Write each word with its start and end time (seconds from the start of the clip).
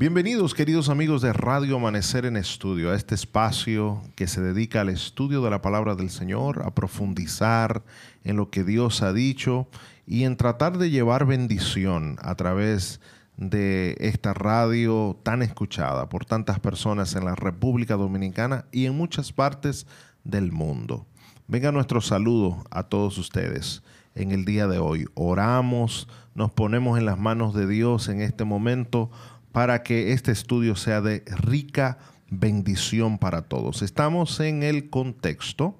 Bienvenidos 0.00 0.54
queridos 0.54 0.90
amigos 0.90 1.22
de 1.22 1.32
Radio 1.32 1.74
Amanecer 1.74 2.24
en 2.24 2.36
Estudio, 2.36 2.92
a 2.92 2.94
este 2.94 3.16
espacio 3.16 4.00
que 4.14 4.28
se 4.28 4.40
dedica 4.40 4.82
al 4.82 4.90
estudio 4.90 5.42
de 5.42 5.50
la 5.50 5.60
palabra 5.60 5.96
del 5.96 6.08
Señor, 6.08 6.62
a 6.64 6.72
profundizar 6.72 7.82
en 8.22 8.36
lo 8.36 8.48
que 8.48 8.62
Dios 8.62 9.02
ha 9.02 9.12
dicho 9.12 9.66
y 10.06 10.22
en 10.22 10.36
tratar 10.36 10.78
de 10.78 10.90
llevar 10.90 11.26
bendición 11.26 12.16
a 12.22 12.36
través 12.36 13.00
de 13.38 13.96
esta 13.98 14.34
radio 14.34 15.18
tan 15.24 15.42
escuchada 15.42 16.08
por 16.08 16.24
tantas 16.24 16.60
personas 16.60 17.16
en 17.16 17.24
la 17.24 17.34
República 17.34 17.96
Dominicana 17.96 18.66
y 18.70 18.86
en 18.86 18.96
muchas 18.96 19.32
partes 19.32 19.84
del 20.22 20.52
mundo. 20.52 21.08
Venga 21.48 21.72
nuestro 21.72 22.00
saludo 22.00 22.62
a 22.70 22.84
todos 22.84 23.18
ustedes 23.18 23.82
en 24.14 24.30
el 24.30 24.44
día 24.44 24.68
de 24.68 24.78
hoy. 24.78 25.06
Oramos, 25.14 26.06
nos 26.36 26.52
ponemos 26.52 26.98
en 26.98 27.06
las 27.06 27.18
manos 27.18 27.52
de 27.52 27.66
Dios 27.66 28.08
en 28.08 28.20
este 28.20 28.44
momento 28.44 29.10
para 29.52 29.82
que 29.82 30.12
este 30.12 30.32
estudio 30.32 30.76
sea 30.76 31.00
de 31.00 31.22
rica 31.26 31.98
bendición 32.30 33.18
para 33.18 33.42
todos. 33.42 33.82
Estamos 33.82 34.40
en 34.40 34.62
el 34.62 34.90
contexto 34.90 35.78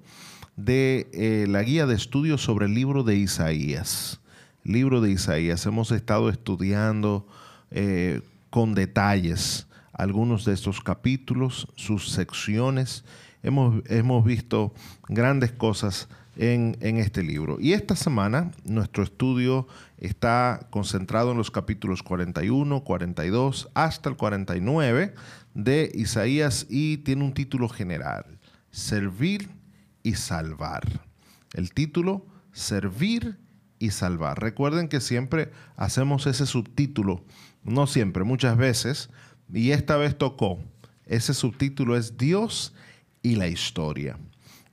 de 0.55 1.09
eh, 1.13 1.45
la 1.47 1.63
guía 1.63 1.85
de 1.85 1.95
estudios 1.95 2.41
sobre 2.41 2.65
el 2.65 2.73
libro 2.73 3.03
de 3.03 3.15
Isaías. 3.15 4.19
Libro 4.63 5.01
de 5.01 5.11
Isaías. 5.11 5.65
Hemos 5.65 5.91
estado 5.91 6.29
estudiando 6.29 7.27
eh, 7.71 8.21
con 8.49 8.73
detalles 8.73 9.67
algunos 9.93 10.45
de 10.45 10.53
estos 10.53 10.81
capítulos, 10.81 11.67
sus 11.75 12.09
secciones. 12.09 13.03
Hemos, 13.43 13.83
hemos 13.87 14.25
visto 14.25 14.73
grandes 15.07 15.51
cosas 15.51 16.09
en, 16.39 16.97
este 16.97 17.21
libro. 17.21 17.57
Y 17.59 17.73
esta 17.73 17.97
semana 17.97 18.51
nuestro 18.63 19.03
estudio 19.03 19.67
está 19.97 20.67
concentrado 20.69 21.31
en 21.31 21.37
los 21.37 21.51
capítulos 21.51 22.01
41, 22.01 22.83
42 22.85 23.69
hasta 23.73 24.09
el 24.09 24.15
49 24.15 25.13
de 25.53 25.91
Isaías 25.93 26.65
y 26.69 26.97
tiene 26.99 27.25
un 27.25 27.33
título 27.33 27.67
general, 27.67 28.39
Servir 28.71 29.49
y 30.01 30.13
Salvar. 30.13 30.83
El 31.53 31.73
título, 31.73 32.25
Servir 32.53 33.37
y 33.77 33.91
Salvar. 33.91 34.41
Recuerden 34.41 34.87
que 34.87 35.01
siempre 35.01 35.51
hacemos 35.75 36.25
ese 36.25 36.45
subtítulo, 36.45 37.25
no 37.63 37.85
siempre, 37.85 38.23
muchas 38.23 38.55
veces, 38.55 39.09
y 39.53 39.71
esta 39.71 39.97
vez 39.97 40.17
tocó. 40.17 40.59
Ese 41.05 41.33
subtítulo 41.33 41.97
es 41.97 42.17
Dios 42.17 42.73
y 43.21 43.35
la 43.35 43.47
historia. 43.47 44.17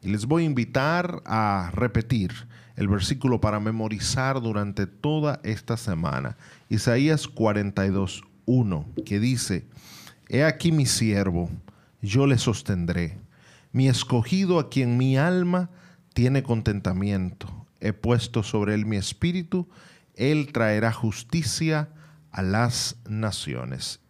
Y 0.03 0.09
les 0.09 0.27
voy 0.27 0.43
a 0.43 0.47
invitar 0.47 1.23
a 1.25 1.71
repetir 1.75 2.33
el 2.77 2.89
versículo 2.89 3.41
para 3.41 3.59
memorizar 3.59 4.41
durante 4.41 4.87
toda 4.87 5.41
esta 5.43 5.77
semana. 5.77 6.37
Isaías 6.69 7.27
42, 7.27 8.23
1, 8.45 8.87
que 9.05 9.19
dice, 9.19 9.67
He 10.29 10.45
aquí 10.45 10.73
mi 10.73 10.87
siervo, 10.87 11.51
yo 12.03 12.27
le 12.27 12.39
sostendré, 12.39 13.19
mi 13.73 13.89
escogido 13.89 14.59
a 14.59 14.69
quien 14.69 14.97
mi 14.97 15.17
alma 15.17 15.71
tiene 16.15 16.43
contentamiento. 16.43 17.67
He 17.81 17.93
puesto 17.93 18.43
sobre 18.43 18.75
él 18.75 18.87
mi 18.87 18.97
espíritu, 18.97 19.69
él 20.15 20.53
traerá 20.53 20.93
justicia 20.93 21.89
a 22.31 22.43
las 22.43 22.97
naciones. 23.09 24.01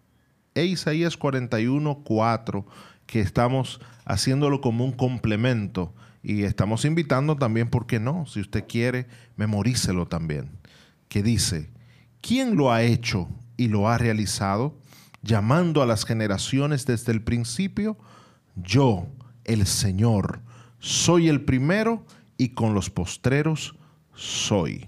E 0.54 0.64
Isaías 0.64 1.16
41, 1.16 2.02
4, 2.04 2.66
que 3.06 3.20
estamos 3.20 3.80
haciéndolo 4.06 4.62
como 4.62 4.84
un 4.84 4.92
complemento 4.92 5.92
y 6.22 6.44
estamos 6.44 6.84
invitando 6.84 7.36
también, 7.36 7.68
¿por 7.68 7.86
qué 7.86 8.00
no? 8.00 8.24
Si 8.26 8.40
usted 8.40 8.64
quiere, 8.66 9.06
memorícelo 9.36 10.06
también. 10.06 10.50
Que 11.08 11.22
dice, 11.22 11.70
¿quién 12.20 12.56
lo 12.56 12.72
ha 12.72 12.82
hecho 12.82 13.28
y 13.56 13.68
lo 13.68 13.88
ha 13.88 13.98
realizado? 13.98 14.78
Llamando 15.22 15.82
a 15.82 15.86
las 15.86 16.04
generaciones 16.04 16.86
desde 16.86 17.12
el 17.12 17.22
principio, 17.22 17.98
yo, 18.56 19.06
el 19.44 19.66
Señor, 19.66 20.40
soy 20.78 21.28
el 21.28 21.42
primero 21.42 22.04
y 22.38 22.50
con 22.50 22.74
los 22.74 22.90
postreros 22.90 23.76
soy. 24.14 24.86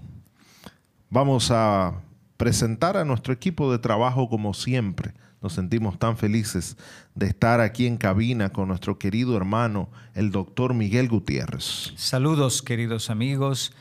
Vamos 1.09 1.51
a 1.51 2.01
presentar 2.37 2.97
a 2.97 3.05
nuestro 3.05 3.33
equipo 3.33 3.71
de 3.71 3.79
trabajo 3.79 4.29
como 4.29 4.53
siempre. 4.53 5.13
Nos 5.41 5.53
sentimos 5.53 5.97
tan 5.97 6.17
felices 6.17 6.75
de 7.15 7.27
estar 7.27 7.61
aquí 7.61 7.87
en 7.87 7.95
cabina 7.95 8.49
con 8.49 8.67
nuestro 8.67 8.99
querido 8.99 9.37
hermano, 9.37 9.89
el 10.13 10.31
doctor 10.31 10.73
Miguel 10.73 11.07
Gutiérrez. 11.07 11.93
Saludos, 11.95 12.61
queridos 12.61 13.09
amigos, 13.09 13.71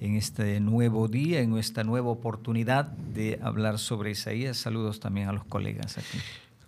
en 0.00 0.14
este 0.14 0.60
nuevo 0.60 1.08
día, 1.08 1.40
en 1.40 1.58
esta 1.58 1.82
nueva 1.82 2.10
oportunidad 2.10 2.86
de 2.86 3.40
hablar 3.42 3.80
sobre 3.80 4.12
Isaías. 4.12 4.58
Saludos 4.58 5.00
también 5.00 5.28
a 5.28 5.32
los 5.32 5.44
colegas 5.44 5.98
aquí. 5.98 6.18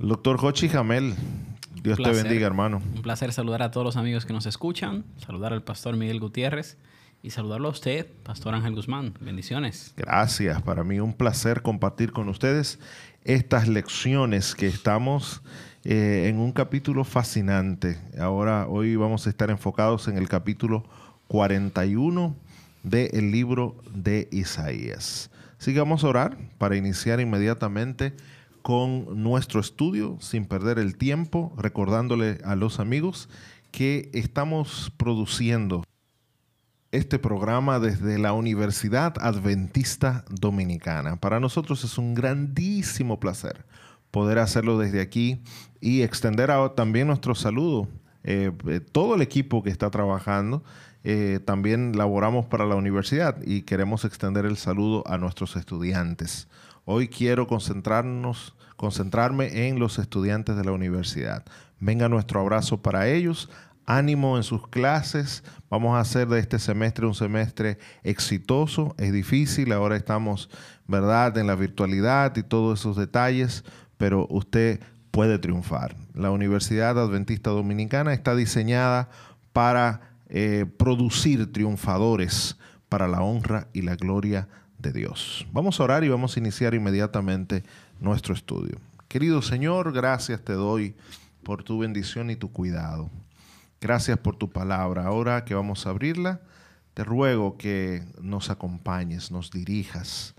El 0.00 0.08
doctor 0.08 0.36
Jochi 0.38 0.68
Jamel, 0.68 1.14
Dios 1.82 1.98
te 2.02 2.10
bendiga, 2.10 2.46
hermano. 2.46 2.82
Un 2.96 3.02
placer 3.02 3.32
saludar 3.32 3.62
a 3.62 3.70
todos 3.70 3.84
los 3.84 3.96
amigos 3.96 4.26
que 4.26 4.32
nos 4.32 4.46
escuchan, 4.46 5.04
saludar 5.24 5.52
al 5.52 5.62
pastor 5.62 5.96
Miguel 5.96 6.18
Gutiérrez 6.18 6.76
y 7.22 7.30
saludarlo 7.30 7.68
a 7.68 7.72
usted, 7.72 8.06
Pastor 8.22 8.54
Ángel 8.54 8.74
Guzmán. 8.74 9.14
Bendiciones. 9.20 9.92
Gracias, 9.96 10.62
para 10.62 10.84
mí 10.84 11.00
un 11.00 11.12
placer 11.12 11.62
compartir 11.62 12.12
con 12.12 12.28
ustedes 12.28 12.78
estas 13.24 13.68
lecciones 13.68 14.54
que 14.54 14.66
estamos 14.66 15.42
eh, 15.84 16.26
en 16.28 16.38
un 16.38 16.52
capítulo 16.52 17.04
fascinante. 17.04 17.98
Ahora, 18.18 18.66
hoy 18.68 18.96
vamos 18.96 19.26
a 19.26 19.30
estar 19.30 19.50
enfocados 19.50 20.08
en 20.08 20.16
el 20.16 20.28
capítulo 20.28 20.84
41 21.28 22.34
del 22.82 23.30
libro 23.30 23.76
de 23.94 24.28
Isaías. 24.32 25.30
Así 25.58 25.74
que 25.74 25.78
vamos 25.78 26.04
a 26.04 26.08
orar 26.08 26.38
para 26.56 26.76
iniciar 26.76 27.20
inmediatamente 27.20 28.14
con 28.62 29.22
nuestro 29.22 29.60
estudio 29.60 30.16
sin 30.20 30.46
perder 30.46 30.78
el 30.78 30.96
tiempo, 30.96 31.52
recordándole 31.58 32.38
a 32.44 32.56
los 32.56 32.80
amigos 32.80 33.28
que 33.70 34.10
estamos 34.14 34.92
produciendo 34.96 35.84
este 36.92 37.20
programa 37.20 37.78
desde 37.78 38.18
la 38.18 38.32
Universidad 38.32 39.14
Adventista 39.20 40.24
Dominicana. 40.28 41.16
Para 41.16 41.38
nosotros 41.38 41.84
es 41.84 41.98
un 41.98 42.14
grandísimo 42.14 43.20
placer 43.20 43.64
poder 44.10 44.40
hacerlo 44.40 44.78
desde 44.78 45.00
aquí 45.00 45.42
y 45.80 46.02
extender 46.02 46.50
también 46.74 47.06
nuestro 47.06 47.34
saludo. 47.34 47.88
Eh, 48.24 48.50
todo 48.92 49.14
el 49.14 49.22
equipo 49.22 49.62
que 49.62 49.70
está 49.70 49.90
trabajando, 49.90 50.62
eh, 51.04 51.40
también 51.44 51.96
laboramos 51.96 52.46
para 52.46 52.66
la 52.66 52.74
universidad 52.74 53.36
y 53.42 53.62
queremos 53.62 54.04
extender 54.04 54.44
el 54.44 54.56
saludo 54.56 55.04
a 55.06 55.16
nuestros 55.16 55.56
estudiantes. 55.56 56.48
Hoy 56.84 57.08
quiero 57.08 57.46
concentrarme 57.46 59.68
en 59.68 59.78
los 59.78 59.98
estudiantes 59.98 60.56
de 60.56 60.64
la 60.64 60.72
universidad. 60.72 61.44
Venga 61.78 62.08
nuestro 62.08 62.40
abrazo 62.40 62.82
para 62.82 63.08
ellos 63.08 63.48
ánimo 63.96 64.36
en 64.36 64.42
sus 64.42 64.68
clases. 64.68 65.42
Vamos 65.68 65.96
a 65.96 66.00
hacer 66.00 66.28
de 66.28 66.38
este 66.38 66.58
semestre 66.58 67.06
un 67.06 67.14
semestre 67.14 67.78
exitoso. 68.02 68.94
Es 68.98 69.12
difícil, 69.12 69.72
ahora 69.72 69.96
estamos, 69.96 70.48
¿verdad?, 70.86 71.36
en 71.38 71.46
la 71.46 71.56
virtualidad 71.56 72.36
y 72.36 72.42
todos 72.42 72.80
esos 72.80 72.96
detalles, 72.96 73.64
pero 73.96 74.26
usted 74.30 74.80
puede 75.10 75.38
triunfar. 75.38 75.96
La 76.14 76.30
Universidad 76.30 76.98
Adventista 76.98 77.50
Dominicana 77.50 78.12
está 78.12 78.36
diseñada 78.36 79.10
para 79.52 80.12
eh, 80.28 80.66
producir 80.78 81.52
triunfadores 81.52 82.56
para 82.88 83.08
la 83.08 83.22
honra 83.22 83.66
y 83.72 83.82
la 83.82 83.96
gloria 83.96 84.48
de 84.78 84.92
Dios. 84.92 85.46
Vamos 85.52 85.80
a 85.80 85.84
orar 85.84 86.04
y 86.04 86.08
vamos 86.08 86.36
a 86.36 86.40
iniciar 86.40 86.74
inmediatamente 86.74 87.64
nuestro 88.00 88.34
estudio. 88.34 88.78
Querido 89.08 89.42
Señor, 89.42 89.92
gracias 89.92 90.42
te 90.42 90.52
doy 90.52 90.94
por 91.42 91.64
tu 91.64 91.80
bendición 91.80 92.30
y 92.30 92.36
tu 92.36 92.52
cuidado. 92.52 93.10
Gracias 93.80 94.18
por 94.18 94.36
tu 94.36 94.50
palabra. 94.50 95.06
Ahora 95.06 95.44
que 95.46 95.54
vamos 95.54 95.86
a 95.86 95.90
abrirla, 95.90 96.42
te 96.92 97.02
ruego 97.02 97.56
que 97.56 98.04
nos 98.20 98.50
acompañes, 98.50 99.30
nos 99.30 99.50
dirijas. 99.50 100.34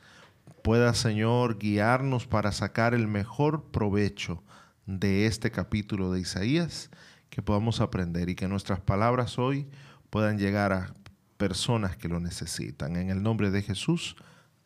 Pueda, 0.62 0.94
Señor, 0.94 1.58
guiarnos 1.58 2.28
para 2.28 2.52
sacar 2.52 2.94
el 2.94 3.08
mejor 3.08 3.64
provecho 3.72 4.44
de 4.86 5.26
este 5.26 5.50
capítulo 5.50 6.12
de 6.12 6.20
Isaías, 6.20 6.92
que 7.32 7.42
podamos 7.42 7.82
aprender 7.82 8.30
y 8.30 8.36
que 8.36 8.48
nuestras 8.48 8.80
palabras 8.80 9.40
hoy 9.40 9.68
puedan 10.12 10.38
llegar 10.38 10.72
a 10.72 10.94
personas 11.38 11.98
que 11.98 12.10
lo 12.10 12.20
necesitan. 12.20 12.96
En 12.96 13.10
el 13.10 13.24
nombre 13.24 13.50
de 13.50 13.64
Jesús, 13.64 14.16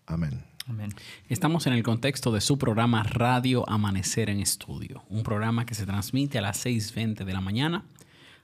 amén. 0.05 0.43
Amén. 0.67 0.89
Estamos 1.29 1.65
en 1.67 1.73
el 1.73 1.83
contexto 1.83 2.31
de 2.33 2.41
su 2.41 2.57
programa 2.57 3.03
Radio 3.03 3.69
Amanecer 3.69 4.29
en 4.29 4.41
Estudio, 4.41 5.05
un 5.09 5.23
programa 5.23 5.65
que 5.65 5.75
se 5.75 5.85
transmite 5.85 6.39
a 6.39 6.41
las 6.41 6.65
6.20 6.65 7.23
de 7.23 7.33
la 7.33 7.39
mañana 7.39 7.85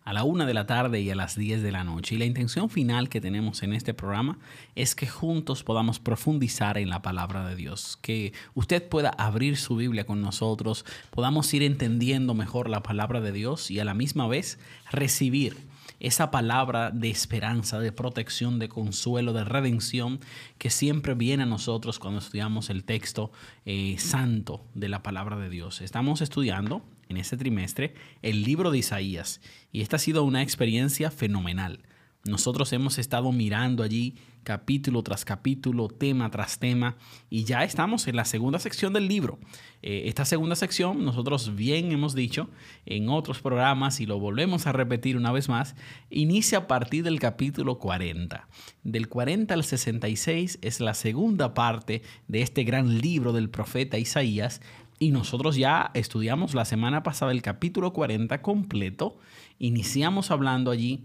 a 0.03 0.13
la 0.13 0.23
una 0.23 0.45
de 0.45 0.53
la 0.53 0.65
tarde 0.65 0.99
y 1.01 1.09
a 1.09 1.15
las 1.15 1.35
10 1.35 1.61
de 1.61 1.71
la 1.71 1.83
noche. 1.83 2.15
Y 2.15 2.17
la 2.17 2.25
intención 2.25 2.69
final 2.69 3.09
que 3.09 3.21
tenemos 3.21 3.63
en 3.63 3.73
este 3.73 3.93
programa 3.93 4.39
es 4.75 4.95
que 4.95 5.07
juntos 5.07 5.63
podamos 5.63 5.99
profundizar 5.99 6.77
en 6.77 6.89
la 6.89 7.01
palabra 7.01 7.47
de 7.47 7.55
Dios, 7.55 7.97
que 8.01 8.33
usted 8.53 8.87
pueda 8.87 9.09
abrir 9.09 9.57
su 9.57 9.75
Biblia 9.75 10.05
con 10.05 10.21
nosotros, 10.21 10.85
podamos 11.11 11.53
ir 11.53 11.63
entendiendo 11.63 12.33
mejor 12.33 12.69
la 12.69 12.83
palabra 12.83 13.21
de 13.21 13.31
Dios 13.31 13.69
y 13.69 13.79
a 13.79 13.85
la 13.85 13.93
misma 13.93 14.27
vez 14.27 14.59
recibir 14.91 15.70
esa 16.01 16.31
palabra 16.31 16.89
de 16.89 17.11
esperanza, 17.11 17.79
de 17.79 17.91
protección, 17.91 18.57
de 18.57 18.67
consuelo, 18.67 19.33
de 19.33 19.43
redención 19.43 20.19
que 20.57 20.71
siempre 20.71 21.13
viene 21.13 21.43
a 21.43 21.45
nosotros 21.45 21.99
cuando 21.99 22.19
estudiamos 22.19 22.71
el 22.71 22.83
texto 22.83 23.31
eh, 23.65 23.95
santo 23.99 24.65
de 24.73 24.89
la 24.89 25.03
palabra 25.03 25.37
de 25.37 25.49
Dios. 25.49 25.79
Estamos 25.79 26.21
estudiando 26.21 26.81
en 27.07 27.17
este 27.17 27.37
trimestre 27.37 27.93
el 28.23 28.41
libro 28.41 28.71
de 28.71 28.79
Isaías 28.79 29.41
y 29.71 29.81
esta 29.81 29.97
ha 29.97 29.99
sido 29.99 30.23
una 30.23 30.41
experiencia 30.41 31.11
fenomenal. 31.11 31.79
Nosotros 32.23 32.71
hemos 32.71 32.99
estado 32.99 33.31
mirando 33.31 33.81
allí 33.81 34.15
capítulo 34.43 35.01
tras 35.01 35.25
capítulo, 35.25 35.87
tema 35.87 36.29
tras 36.29 36.59
tema, 36.59 36.95
y 37.31 37.45
ya 37.45 37.63
estamos 37.63 38.07
en 38.07 38.15
la 38.15 38.25
segunda 38.25 38.59
sección 38.59 38.93
del 38.93 39.07
libro. 39.07 39.39
Eh, 39.81 40.03
esta 40.05 40.25
segunda 40.25 40.55
sección, 40.55 41.03
nosotros 41.03 41.55
bien 41.55 41.91
hemos 41.91 42.13
dicho 42.13 42.47
en 42.85 43.09
otros 43.09 43.41
programas 43.41 43.99
y 44.01 44.05
lo 44.05 44.19
volvemos 44.19 44.67
a 44.67 44.71
repetir 44.71 45.17
una 45.17 45.31
vez 45.31 45.49
más, 45.49 45.75
inicia 46.11 46.59
a 46.59 46.67
partir 46.67 47.03
del 47.03 47.19
capítulo 47.19 47.79
40. 47.79 48.47
Del 48.83 49.09
40 49.09 49.55
al 49.55 49.63
66 49.63 50.59
es 50.61 50.79
la 50.79 50.93
segunda 50.93 51.55
parte 51.55 52.03
de 52.27 52.43
este 52.43 52.63
gran 52.63 52.99
libro 52.99 53.33
del 53.33 53.49
profeta 53.49 53.97
Isaías, 53.97 54.61
y 54.99 55.09
nosotros 55.09 55.55
ya 55.55 55.89
estudiamos 55.95 56.53
la 56.53 56.65
semana 56.65 57.01
pasada 57.01 57.31
el 57.31 57.41
capítulo 57.41 57.93
40 57.93 58.43
completo, 58.43 59.17
iniciamos 59.57 60.29
hablando 60.29 60.69
allí 60.69 61.01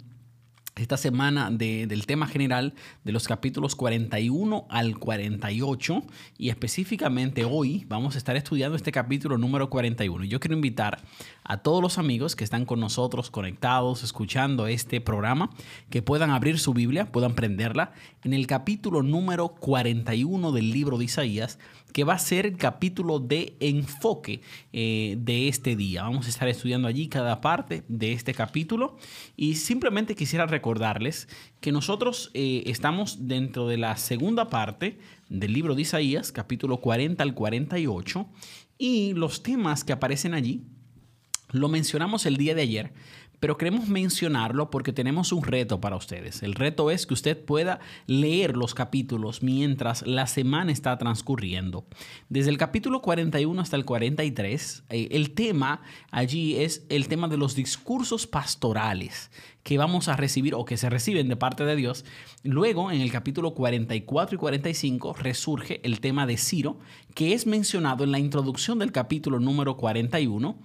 esta 0.77 0.99
semana 0.99 1.51
del 1.51 2.05
tema 2.05 2.27
general 2.27 2.75
de 3.03 3.13
los 3.13 3.27
capítulos 3.27 3.75
41 3.75 4.67
al 4.69 4.99
48 4.99 6.03
y 6.37 6.51
específicamente 6.51 7.47
hoy 7.47 7.87
vamos 7.89 8.15
a 8.15 8.19
estar 8.19 8.37
estudiando 8.37 8.77
este 8.77 8.93
capítulo 8.93 9.39
número 9.39 9.71
41. 9.71 10.25
Yo 10.25 10.39
quiero 10.39 10.55
invitar 10.55 11.01
a 11.45 11.59
todos 11.59 11.81
los 11.81 11.97
amigos 11.97 12.37
que 12.37 12.45
están 12.45 12.67
con 12.67 12.79
nosotros 12.79 13.31
conectados, 13.31 14.03
escuchando 14.03 14.67
este 14.67 15.01
programa, 15.01 15.49
que 15.89 16.03
puedan 16.03 16.31
abrir 16.31 16.59
su 16.59 16.75
Biblia, 16.75 17.11
puedan 17.11 17.35
prenderla 17.35 17.93
en 18.23 18.35
el 18.35 18.47
capítulo 18.47 19.03
número 19.03 19.49
41 19.49 20.53
del 20.53 20.73
libro 20.73 20.99
de 20.99 21.07
Isaías 21.07 21.59
que 21.97 22.05
va 22.05 22.13
a 22.13 22.19
ser 22.19 22.45
el 22.45 22.59
capítulo 22.59 23.21
de 23.21 23.57
enfoque 23.59 24.43
eh, 24.75 25.17
de 25.19 25.49
este 25.49 25.77
día. 25.77 26.03
Vamos 26.03 26.27
a 26.27 26.29
estar 26.29 26.47
estudiando 26.47 26.89
allí 26.89 27.09
cada 27.09 27.41
parte 27.41 27.85
de 27.89 28.13
este 28.13 28.35
capítulo 28.35 28.99
y 29.35 29.55
simplemente 29.55 30.15
quisiera 30.15 30.45
recordarles 30.45 31.27
que 31.59 31.73
nosotros 31.73 32.31
eh, 32.35 32.65
estamos 32.67 33.27
dentro 33.29 33.67
de 33.67 33.79
la 33.79 33.97
segunda 33.97 34.51
parte 34.51 34.99
del 35.31 35.55
libro 35.55 35.75
de 35.75 35.81
Isaías, 35.81 36.33
capítulo 36.33 36.83
40 36.83 37.23
al 37.23 37.33
48, 37.33 38.29
y 38.77 39.15
los 39.15 39.43
temas 39.43 39.83
que 39.83 39.95
aparecen 39.95 40.35
allí 40.35 40.67
lo 41.53 41.69
mencionamos 41.69 42.27
el 42.27 42.37
día 42.37 42.55
de 42.55 42.63
ayer, 42.63 42.93
pero 43.41 43.57
queremos 43.57 43.89
mencionarlo 43.89 44.71
porque 44.71 44.93
tenemos 44.93 45.33
un 45.33 45.43
reto 45.43 45.81
para 45.81 45.97
ustedes. 45.97 46.43
El 46.43 46.55
reto 46.55 46.91
es 46.91 47.07
que 47.07 47.15
usted 47.15 47.45
pueda 47.45 47.81
leer 48.07 48.57
los 48.57 48.75
capítulos 48.75 49.43
mientras 49.43 50.07
la 50.07 50.27
semana 50.27 50.73
está 50.73 50.97
transcurriendo. 50.99 51.87
Desde 52.29 52.51
el 52.51 52.59
capítulo 52.59 53.03
41 53.03 53.61
hasta 53.61 53.77
el 53.77 53.85
43, 53.85 54.85
eh, 54.89 55.09
el 55.11 55.33
tema 55.33 55.83
allí 56.11 56.57
es 56.57 56.87
el 56.89 57.09
tema 57.09 57.29
de 57.29 57.37
los 57.37 57.55
discursos 57.55 58.27
pastorales 58.27 59.31
que 59.67 59.79
vamos 59.79 60.07
a 60.07 60.15
recibir 60.15 60.55
o 60.55 60.65
que 60.65 60.77
se 60.77 60.89
reciben 60.89 61.29
de 61.29 61.35
parte 61.35 61.65
de 61.65 61.75
Dios. 61.75 62.05
Luego, 62.45 62.93
en 62.93 63.01
el 63.01 63.11
capítulo 63.11 63.53
44 63.53 64.37
y 64.37 64.39
45, 64.39 65.15
resurge 65.15 65.81
el 65.83 65.99
tema 65.99 66.25
de 66.25 66.37
Ciro, 66.37 66.79
que 67.15 67.33
es 67.33 67.49
mencionado 67.49 68.05
en 68.05 68.13
la 68.13 68.21
introducción 68.21 68.79
del 68.79 68.93
capítulo 68.93 69.41
número 69.41 69.77
41 69.77 70.57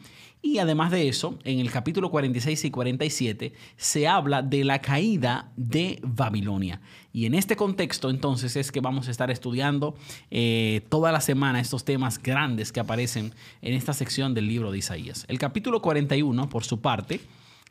y 0.43 0.57
además 0.57 0.89
de 0.89 1.07
eso, 1.07 1.37
en 1.43 1.59
el 1.59 1.69
capítulo 1.69 2.09
46 2.09 2.65
y 2.65 2.71
47 2.71 3.53
se 3.77 4.07
habla 4.07 4.41
de 4.41 4.63
la 4.63 4.79
caída 4.79 5.51
de 5.55 5.99
Babilonia. 6.01 6.81
Y 7.13 7.25
en 7.25 7.35
este 7.35 7.55
contexto 7.55 8.09
entonces 8.09 8.55
es 8.55 8.71
que 8.71 8.81
vamos 8.81 9.07
a 9.07 9.11
estar 9.11 9.29
estudiando 9.29 9.95
eh, 10.31 10.81
toda 10.89 11.11
la 11.11 11.21
semana 11.21 11.59
estos 11.59 11.85
temas 11.85 12.21
grandes 12.21 12.71
que 12.71 12.79
aparecen 12.79 13.33
en 13.61 13.75
esta 13.75 13.93
sección 13.93 14.33
del 14.33 14.47
libro 14.47 14.71
de 14.71 14.79
Isaías. 14.79 15.25
El 15.27 15.37
capítulo 15.37 15.79
41, 15.81 16.49
por 16.49 16.63
su 16.63 16.81
parte, 16.81 17.21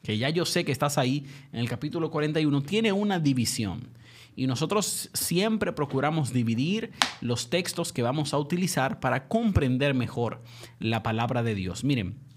que 0.04 0.16
ya 0.16 0.30
yo 0.30 0.44
sé 0.44 0.64
que 0.64 0.72
estás 0.72 0.96
ahí, 0.96 1.26
en 1.52 1.60
el 1.60 1.68
capítulo 1.68 2.10
41 2.10 2.62
tiene 2.62 2.92
una 2.92 3.18
división. 3.18 3.88
Y 4.36 4.46
nosotros 4.46 5.10
siempre 5.12 5.72
procuramos 5.72 6.32
dividir 6.32 6.92
los 7.20 7.50
textos 7.50 7.92
que 7.92 8.02
vamos 8.02 8.32
a 8.32 8.38
utilizar 8.38 9.00
para 9.00 9.26
comprender 9.26 9.92
mejor 9.92 10.40
la 10.78 11.02
palabra 11.02 11.42
de 11.42 11.56
Dios. 11.56 11.82
Miren, 11.82 12.29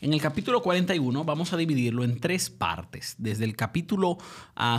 en 0.00 0.12
el 0.12 0.20
capítulo 0.20 0.62
41 0.62 1.24
vamos 1.24 1.52
a 1.52 1.56
dividirlo 1.56 2.04
en 2.04 2.20
tres 2.20 2.50
partes, 2.50 3.14
desde 3.18 3.44
el 3.44 3.56
capítulo 3.56 4.18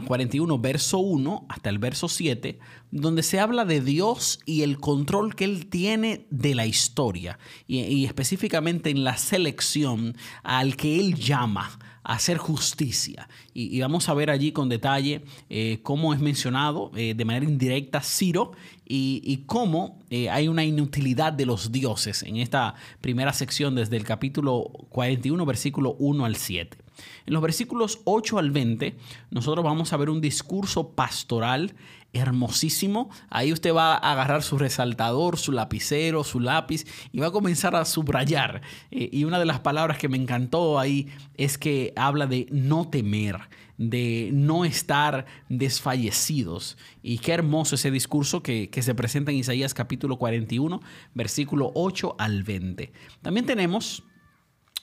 41, 0.05 0.53
ah, 0.53 0.57
verso 0.59 0.99
1 0.99 1.45
hasta 1.49 1.69
el 1.69 1.79
verso 1.79 2.07
7, 2.07 2.59
donde 2.91 3.23
se 3.23 3.39
habla 3.39 3.65
de 3.65 3.81
Dios 3.81 4.39
y 4.45 4.61
el 4.63 4.79
control 4.79 5.35
que 5.35 5.45
Él 5.45 5.67
tiene 5.67 6.27
de 6.29 6.55
la 6.55 6.65
historia, 6.65 7.39
y, 7.67 8.05
específicamente 8.05 8.89
en 8.89 9.03
la 9.03 9.17
selección 9.17 10.15
al 10.43 10.75
que 10.75 10.99
Él 10.99 11.15
llama 11.15 11.79
hacer 12.07 12.37
justicia. 12.37 13.27
Y, 13.53 13.79
vamos 13.81 14.07
a 14.07 14.13
ver 14.13 14.29
allí 14.29 14.53
con 14.53 14.69
detalle 14.69 15.23
eh, 15.49 15.79
cómo 15.83 16.13
es 16.13 16.21
mencionado 16.21 16.89
eh, 16.95 17.13
de 17.13 17.25
manera 17.25 17.45
indirecta 17.45 18.01
Ciro 18.01 18.53
y, 18.87 19.43
cómo 19.45 19.99
eh, 20.09 20.29
hay 20.29 20.47
una 20.47 20.63
inutilidad 20.63 21.33
de 21.33 21.45
los 21.45 21.73
dioses 21.73 22.23
en 22.23 22.37
esta 22.37 22.75
primera 23.01 23.33
sección 23.33 23.75
desde 23.75 23.97
el 23.97 24.05
capítulo 24.05 24.71
41, 24.89 25.45
versículo 25.45 25.95
1 25.99 26.23
al 26.23 26.37
7. 26.37 26.77
En 27.25 27.33
los 27.33 27.41
versículos 27.41 27.99
8 28.05 28.39
al 28.39 28.51
20, 28.51 28.95
nosotros 29.29 29.65
vamos 29.65 29.91
a 29.91 29.97
ver 29.97 30.09
un 30.09 30.21
discurso 30.21 30.91
pastoral 30.91 31.75
hermosísimo. 32.13 33.09
Ahí 33.29 33.53
usted 33.53 33.73
va 33.73 33.95
a 33.95 34.11
agarrar 34.11 34.43
su 34.43 34.57
resaltador, 34.57 35.37
su 35.37 35.51
lapicero, 35.51 36.23
su 36.23 36.39
lápiz 36.39 36.85
y 37.11 37.19
va 37.19 37.27
a 37.27 37.31
comenzar 37.31 37.75
a 37.75 37.85
subrayar. 37.85 38.61
Eh, 38.91 39.09
y 39.11 39.23
una 39.23 39.39
de 39.39 39.45
las 39.45 39.59
palabras 39.59 39.97
que 39.97 40.09
me 40.09 40.17
encantó 40.17 40.79
ahí 40.79 41.07
es 41.35 41.57
que 41.57 41.93
habla 41.95 42.27
de 42.27 42.47
no 42.51 42.89
temer, 42.89 43.39
de 43.77 44.29
no 44.33 44.65
estar 44.65 45.25
desfallecidos. 45.49 46.77
Y 47.03 47.19
qué 47.19 47.33
hermoso 47.33 47.75
ese 47.75 47.91
discurso 47.91 48.41
que, 48.41 48.69
que 48.69 48.81
se 48.81 48.95
presenta 48.95 49.31
en 49.31 49.37
Isaías 49.37 49.73
capítulo 49.73 50.17
41, 50.17 50.81
versículo 51.13 51.71
8 51.75 52.15
al 52.17 52.43
20. 52.43 52.91
También 53.21 53.45
tenemos 53.45 54.03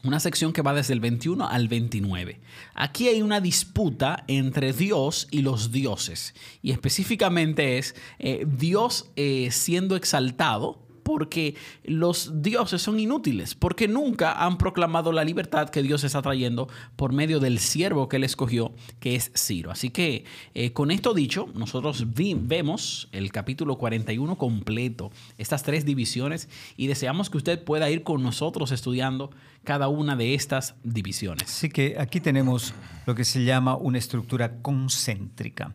una 0.05 0.21
sección 0.21 0.53
que 0.53 0.63
va 0.63 0.75
desde 0.75 0.93
el 0.93 1.01
21 1.01 1.49
al 1.49 1.69
29. 1.69 2.41
Aquí 2.75 3.09
hay 3.09 3.23
una 3.23 3.41
disputa 3.41 4.25
entre 4.29 4.73
Dios 4.73 5.29
y 5.31 5.43
los 5.43 5.73
dioses. 5.73 6.35
Y 6.63 6.73
específicamente 6.73 7.79
es 7.79 7.95
eh, 8.19 8.47
Dios 8.47 9.11
eh, 9.17 9.49
siendo 9.51 9.97
exaltado 9.97 10.84
porque 11.05 11.55
los 11.85 12.43
dioses 12.43 12.83
son 12.83 12.99
inútiles, 12.99 13.55
porque 13.55 13.87
nunca 13.87 14.45
han 14.45 14.59
proclamado 14.59 15.13
la 15.13 15.23
libertad 15.23 15.71
que 15.71 15.83
Dios 15.83 16.03
está 16.03 16.21
trayendo 16.23 16.69
por 16.97 17.13
medio 17.13 17.39
del 17.39 17.61
siervo 17.61 18.09
que 18.09 18.17
él 18.17 18.25
escogió, 18.25 18.73
que 18.99 19.15
es 19.15 19.31
Ciro. 19.37 19.71
Así 19.71 19.91
que 19.91 20.25
eh, 20.55 20.73
con 20.73 20.91
esto 20.91 21.15
dicho, 21.15 21.49
nosotros 21.55 22.07
vemos 22.15 23.09
el 23.13 23.31
capítulo 23.31 23.77
41 23.79 24.37
completo, 24.37 25.13
estas 25.39 25.63
tres 25.63 25.85
divisiones, 25.85 26.49
y 26.77 26.89
deseamos 26.89 27.31
que 27.31 27.37
usted 27.37 27.63
pueda 27.63 27.91
ir 27.91 28.03
con 28.03 28.23
nosotros 28.23 28.73
estudiando 28.73 29.31
cada 29.63 29.89
una 29.89 30.17
de 30.17 30.35
estas 30.35 30.75
divisiones. 30.83 31.49
Así 31.49 31.69
que 31.69 31.97
aquí 31.99 32.21
tenemos 32.21 32.75
lo 33.07 33.15
que 33.15 33.25
se 33.25 33.45
llama 33.45 33.77
una 33.77 33.99
estructura 33.99 34.57
concéntrica. 34.63 35.75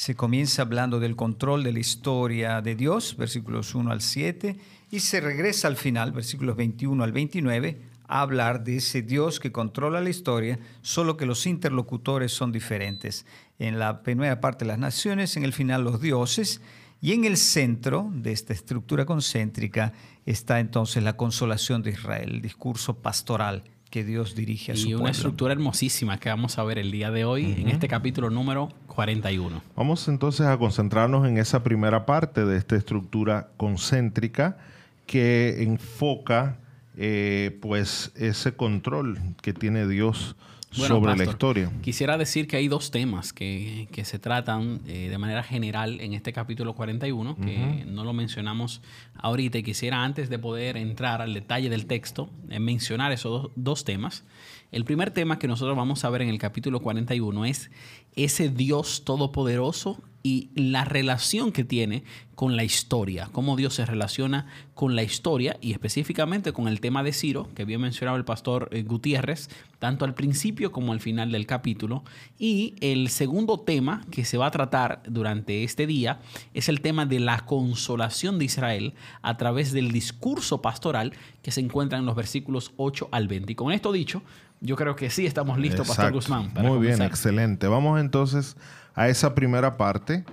Se 0.00 0.14
comienza 0.14 0.62
hablando 0.62 0.98
del 0.98 1.14
control 1.14 1.62
de 1.62 1.74
la 1.74 1.78
historia 1.78 2.62
de 2.62 2.74
Dios, 2.74 3.18
versículos 3.18 3.74
1 3.74 3.90
al 3.90 4.00
7, 4.00 4.56
y 4.90 5.00
se 5.00 5.20
regresa 5.20 5.68
al 5.68 5.76
final, 5.76 6.12
versículos 6.12 6.56
21 6.56 7.04
al 7.04 7.12
29, 7.12 7.82
a 8.08 8.22
hablar 8.22 8.64
de 8.64 8.76
ese 8.76 9.02
Dios 9.02 9.40
que 9.40 9.52
controla 9.52 10.00
la 10.00 10.08
historia, 10.08 10.58
solo 10.80 11.18
que 11.18 11.26
los 11.26 11.44
interlocutores 11.44 12.32
son 12.32 12.50
diferentes. 12.50 13.26
En 13.58 13.78
la 13.78 14.02
primera 14.02 14.40
parte 14.40 14.64
las 14.64 14.78
naciones, 14.78 15.36
en 15.36 15.44
el 15.44 15.52
final 15.52 15.84
los 15.84 16.00
dioses, 16.00 16.62
y 17.02 17.12
en 17.12 17.26
el 17.26 17.36
centro 17.36 18.10
de 18.10 18.32
esta 18.32 18.54
estructura 18.54 19.04
concéntrica 19.04 19.92
está 20.24 20.60
entonces 20.60 21.02
la 21.02 21.18
consolación 21.18 21.82
de 21.82 21.90
Israel, 21.90 22.36
el 22.36 22.40
discurso 22.40 22.94
pastoral 22.94 23.64
que 23.90 24.04
Dios 24.04 24.34
dirige 24.34 24.72
a 24.72 24.76
su 24.76 24.84
pueblo. 24.84 24.98
Y 24.98 25.02
una 25.02 25.10
estructura 25.10 25.52
hermosísima 25.52 26.18
que 26.18 26.28
vamos 26.28 26.58
a 26.58 26.64
ver 26.64 26.78
el 26.78 26.90
día 26.90 27.10
de 27.10 27.24
hoy 27.24 27.56
en 27.58 27.68
este 27.68 27.88
capítulo 27.88 28.30
número 28.30 28.70
41. 29.00 29.62
Vamos 29.76 30.06
entonces 30.08 30.46
a 30.46 30.58
concentrarnos 30.58 31.26
en 31.26 31.38
esa 31.38 31.62
primera 31.62 32.04
parte 32.04 32.44
de 32.44 32.58
esta 32.58 32.76
estructura 32.76 33.48
concéntrica 33.56 34.58
que 35.06 35.62
enfoca 35.62 36.58
eh, 36.98 37.58
pues 37.62 38.12
ese 38.14 38.52
control 38.52 39.18
que 39.40 39.54
tiene 39.54 39.88
Dios 39.88 40.36
sobre 40.70 41.16
la 41.16 41.24
historia. 41.24 41.72
Quisiera 41.80 42.18
decir 42.18 42.46
que 42.46 42.58
hay 42.58 42.68
dos 42.68 42.90
temas 42.90 43.32
que, 43.32 43.88
se 44.04 44.18
tratan 44.18 44.82
eh, 44.86 45.08
de 45.08 45.16
manera 45.16 45.42
general 45.42 45.98
en 46.02 46.12
este 46.12 46.34
capítulo 46.34 46.74
41, 46.74 47.36
que 47.36 47.86
no 47.86 48.04
lo 48.04 48.12
mencionamos 48.12 48.82
ahorita 49.16 49.56
y 49.56 49.62
quisiera 49.62 50.04
antes 50.04 50.28
de 50.28 50.38
poder 50.38 50.76
entrar 50.76 51.22
al 51.22 51.32
detalle 51.32 51.70
del 51.70 51.86
texto, 51.86 52.28
eh, 52.50 52.60
mencionar 52.60 53.12
esos 53.12 53.50
dos 53.56 53.84
temas. 53.84 54.24
El 54.72 54.84
primer 54.84 55.10
tema 55.10 55.38
que 55.38 55.48
nosotros 55.48 55.76
vamos 55.76 56.04
a 56.04 56.10
ver 56.10 56.22
en 56.22 56.28
el 56.28 56.38
capítulo 56.38 56.80
41 56.80 57.44
es 57.44 57.70
ese 58.14 58.50
Dios 58.50 59.02
todopoderoso 59.04 60.00
y 60.22 60.50
la 60.54 60.84
relación 60.84 61.50
que 61.50 61.64
tiene 61.64 62.04
con 62.34 62.56
la 62.56 62.62
historia, 62.62 63.28
cómo 63.32 63.56
Dios 63.56 63.74
se 63.74 63.86
relaciona 63.86 64.46
con 64.74 64.94
la 64.94 65.02
historia 65.02 65.56
y 65.60 65.72
específicamente 65.72 66.52
con 66.52 66.68
el 66.68 66.80
tema 66.80 67.02
de 67.02 67.12
Ciro, 67.12 67.48
que 67.54 67.64
bien 67.64 67.80
mencionado 67.80 68.16
el 68.16 68.24
pastor 68.24 68.68
eh, 68.70 68.82
Gutiérrez, 68.82 69.48
tanto 69.78 70.04
al 70.04 70.14
principio 70.14 70.72
como 70.72 70.92
al 70.92 71.00
final 71.00 71.32
del 71.32 71.46
capítulo. 71.46 72.04
Y 72.38 72.74
el 72.80 73.08
segundo 73.08 73.60
tema 73.60 74.04
que 74.10 74.24
se 74.24 74.38
va 74.38 74.46
a 74.46 74.50
tratar 74.50 75.02
durante 75.06 75.64
este 75.64 75.86
día 75.86 76.20
es 76.54 76.68
el 76.68 76.80
tema 76.80 77.06
de 77.06 77.20
la 77.20 77.44
consolación 77.46 78.38
de 78.38 78.44
Israel 78.46 78.94
a 79.22 79.36
través 79.36 79.72
del 79.72 79.90
discurso 79.90 80.62
pastoral 80.62 81.12
que 81.42 81.50
se 81.50 81.60
encuentra 81.60 81.98
en 81.98 82.06
los 82.06 82.14
versículos 82.14 82.72
8 82.76 83.08
al 83.10 83.26
20. 83.28 83.52
Y 83.52 83.54
con 83.54 83.72
esto 83.72 83.92
dicho, 83.92 84.22
yo 84.60 84.76
creo 84.76 84.94
que 84.94 85.10
sí 85.10 85.26
estamos 85.26 85.58
listos, 85.58 85.88
Pastor 85.88 86.12
Guzmán. 86.12 86.52
Muy 86.54 86.86
bien, 86.86 87.02
excelente. 87.02 87.66
Vamos 87.66 88.00
entonces 88.00 88.56
a 88.94 89.08
esa 89.08 89.34
primera 89.34 89.76
parte 89.76 90.24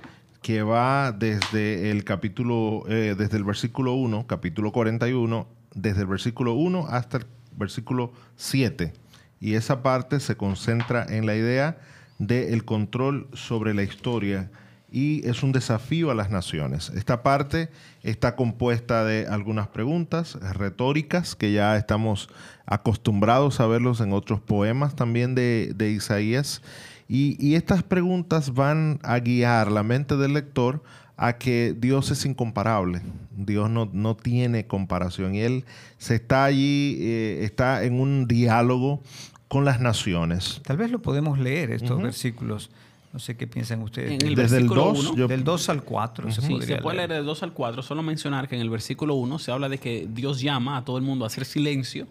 que 0.41 0.63
va 0.63 1.11
desde 1.11 1.91
el 1.91 2.03
capítulo, 2.03 2.83
eh, 2.87 3.15
desde 3.17 3.37
el 3.37 3.43
versículo 3.43 3.93
1, 3.93 4.27
capítulo 4.27 4.71
41, 4.71 5.47
desde 5.73 6.01
el 6.01 6.07
versículo 6.07 6.53
1 6.53 6.87
hasta 6.89 7.17
el 7.17 7.25
versículo 7.55 8.11
7. 8.35 8.93
Y 9.39 9.53
esa 9.53 9.81
parte 9.81 10.19
se 10.19 10.35
concentra 10.35 11.05
en 11.07 11.25
la 11.25 11.35
idea 11.35 11.77
del 12.17 12.65
control 12.65 13.27
sobre 13.33 13.73
la 13.73 13.83
historia 13.83 14.49
y 14.91 15.27
es 15.27 15.43
un 15.43 15.51
desafío 15.51 16.11
a 16.11 16.15
las 16.15 16.29
naciones. 16.29 16.91
Esta 16.95 17.21
parte 17.21 17.69
está 18.03 18.35
compuesta 18.35 19.03
de 19.03 19.27
algunas 19.27 19.67
preguntas 19.67 20.35
retóricas 20.53 21.35
que 21.35 21.51
ya 21.51 21.75
estamos 21.77 22.29
acostumbrados 22.65 23.59
a 23.59 23.67
verlos 23.67 23.99
en 23.99 24.13
otros 24.13 24.39
poemas 24.39 24.95
también 24.95 25.35
de, 25.35 25.91
Isaías. 25.95 26.61
Y, 27.09 27.55
estas 27.55 27.83
preguntas 27.83 28.53
van 28.53 28.99
a 29.03 29.19
guiar 29.19 29.71
la 29.71 29.83
mente 29.83 30.17
del 30.17 30.33
lector 30.33 30.83
a 31.17 31.37
que 31.37 31.75
Dios 31.77 32.11
es 32.11 32.25
incomparable. 32.25 33.01
Dios 33.35 33.69
no, 33.69 33.89
no 33.91 34.15
tiene 34.15 34.67
comparación. 34.67 35.35
Y 35.35 35.41
Él 35.41 35.65
se 35.97 36.15
está 36.15 36.45
allí, 36.45 36.97
eh, 36.99 37.39
está 37.43 37.83
en 37.83 37.99
un 37.99 38.27
diálogo 38.27 39.01
con 39.47 39.65
las 39.65 39.79
naciones. 39.79 40.61
Tal 40.63 40.77
vez 40.77 40.91
lo 40.91 41.01
podemos 41.01 41.39
leer, 41.39 41.71
estos 41.71 42.01
versículos 42.01 42.69
no 43.17 43.21
sé 43.21 43.35
qué 43.35 43.47
piensan 43.47 43.81
ustedes. 43.81 44.19
Desde 44.35 44.57
el 44.57 44.67
2, 44.67 45.15
del 45.27 45.43
2 45.43 45.69
al 45.69 45.81
4 45.81 46.31
se 46.31 46.39
sí, 46.39 46.61
se 46.61 46.75
puede 46.77 46.97
leer 46.97 47.13
del 47.13 47.25
2 47.25 47.41
al 47.41 47.51
4. 47.51 47.81
Solo 47.81 48.03
mencionar 48.03 48.47
que 48.47 48.53
en 48.53 48.61
el 48.61 48.69
versículo 48.69 49.15
1 49.15 49.39
se 49.39 49.51
habla 49.51 49.69
de 49.69 49.79
que 49.79 50.07
Dios 50.07 50.39
llama 50.39 50.77
a 50.77 50.85
todo 50.85 50.99
el 50.99 51.03
mundo 51.03 51.25
a 51.25 51.27
hacer 51.27 51.43
silencio. 51.43 52.05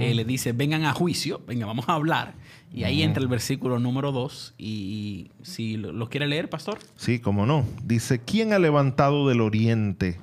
Eh, 0.00 0.12
le 0.14 0.24
dice, 0.24 0.50
vengan 0.50 0.84
a 0.84 0.92
juicio, 0.92 1.40
venga, 1.46 1.64
vamos 1.64 1.88
a 1.88 1.92
hablar. 1.92 2.34
Y 2.74 2.82
ahí 2.82 3.04
entra 3.04 3.22
el 3.22 3.28
versículo 3.28 3.78
número 3.78 4.10
2. 4.10 4.54
Y, 4.58 5.30
si 5.42 5.76
lo, 5.76 6.08
quiere 6.08 6.26
leer, 6.26 6.50
pastor. 6.50 6.80
Sí, 6.96 7.20
cómo 7.20 7.46
no. 7.46 7.64
Dice, 7.84 8.18
¿quién 8.18 8.52
ha 8.52 8.58
levantado 8.58 9.28
del 9.28 9.40
oriente 9.40 10.18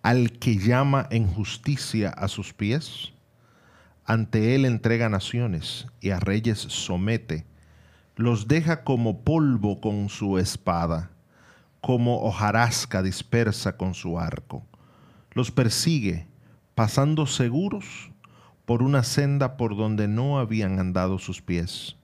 al 0.00 0.32
que 0.32 0.56
llama 0.56 1.06
en 1.10 1.26
justicia 1.26 2.08
a 2.08 2.28
sus 2.28 2.54
pies? 2.54 3.12
Ante 4.06 4.54
él 4.54 4.64
entrega 4.64 5.10
naciones 5.10 5.86
y 6.00 6.08
a 6.08 6.18
reyes 6.18 6.60
somete 6.60 7.44
los 8.16 8.48
deja 8.48 8.82
como 8.82 9.22
polvo 9.22 9.80
con 9.80 10.08
su 10.08 10.38
espada, 10.38 11.10
como 11.82 12.22
hojarasca 12.22 13.02
dispersa 13.02 13.76
con 13.76 13.94
su 13.94 14.18
arco. 14.18 14.64
Los 15.32 15.50
persigue, 15.50 16.26
pasando 16.74 17.26
seguros 17.26 18.10
por 18.64 18.82
una 18.82 19.02
senda 19.02 19.56
por 19.58 19.76
donde 19.76 20.08
no 20.08 20.38
habían 20.38 20.78
andado 20.78 21.18
sus 21.18 21.42
pies. 21.42 21.96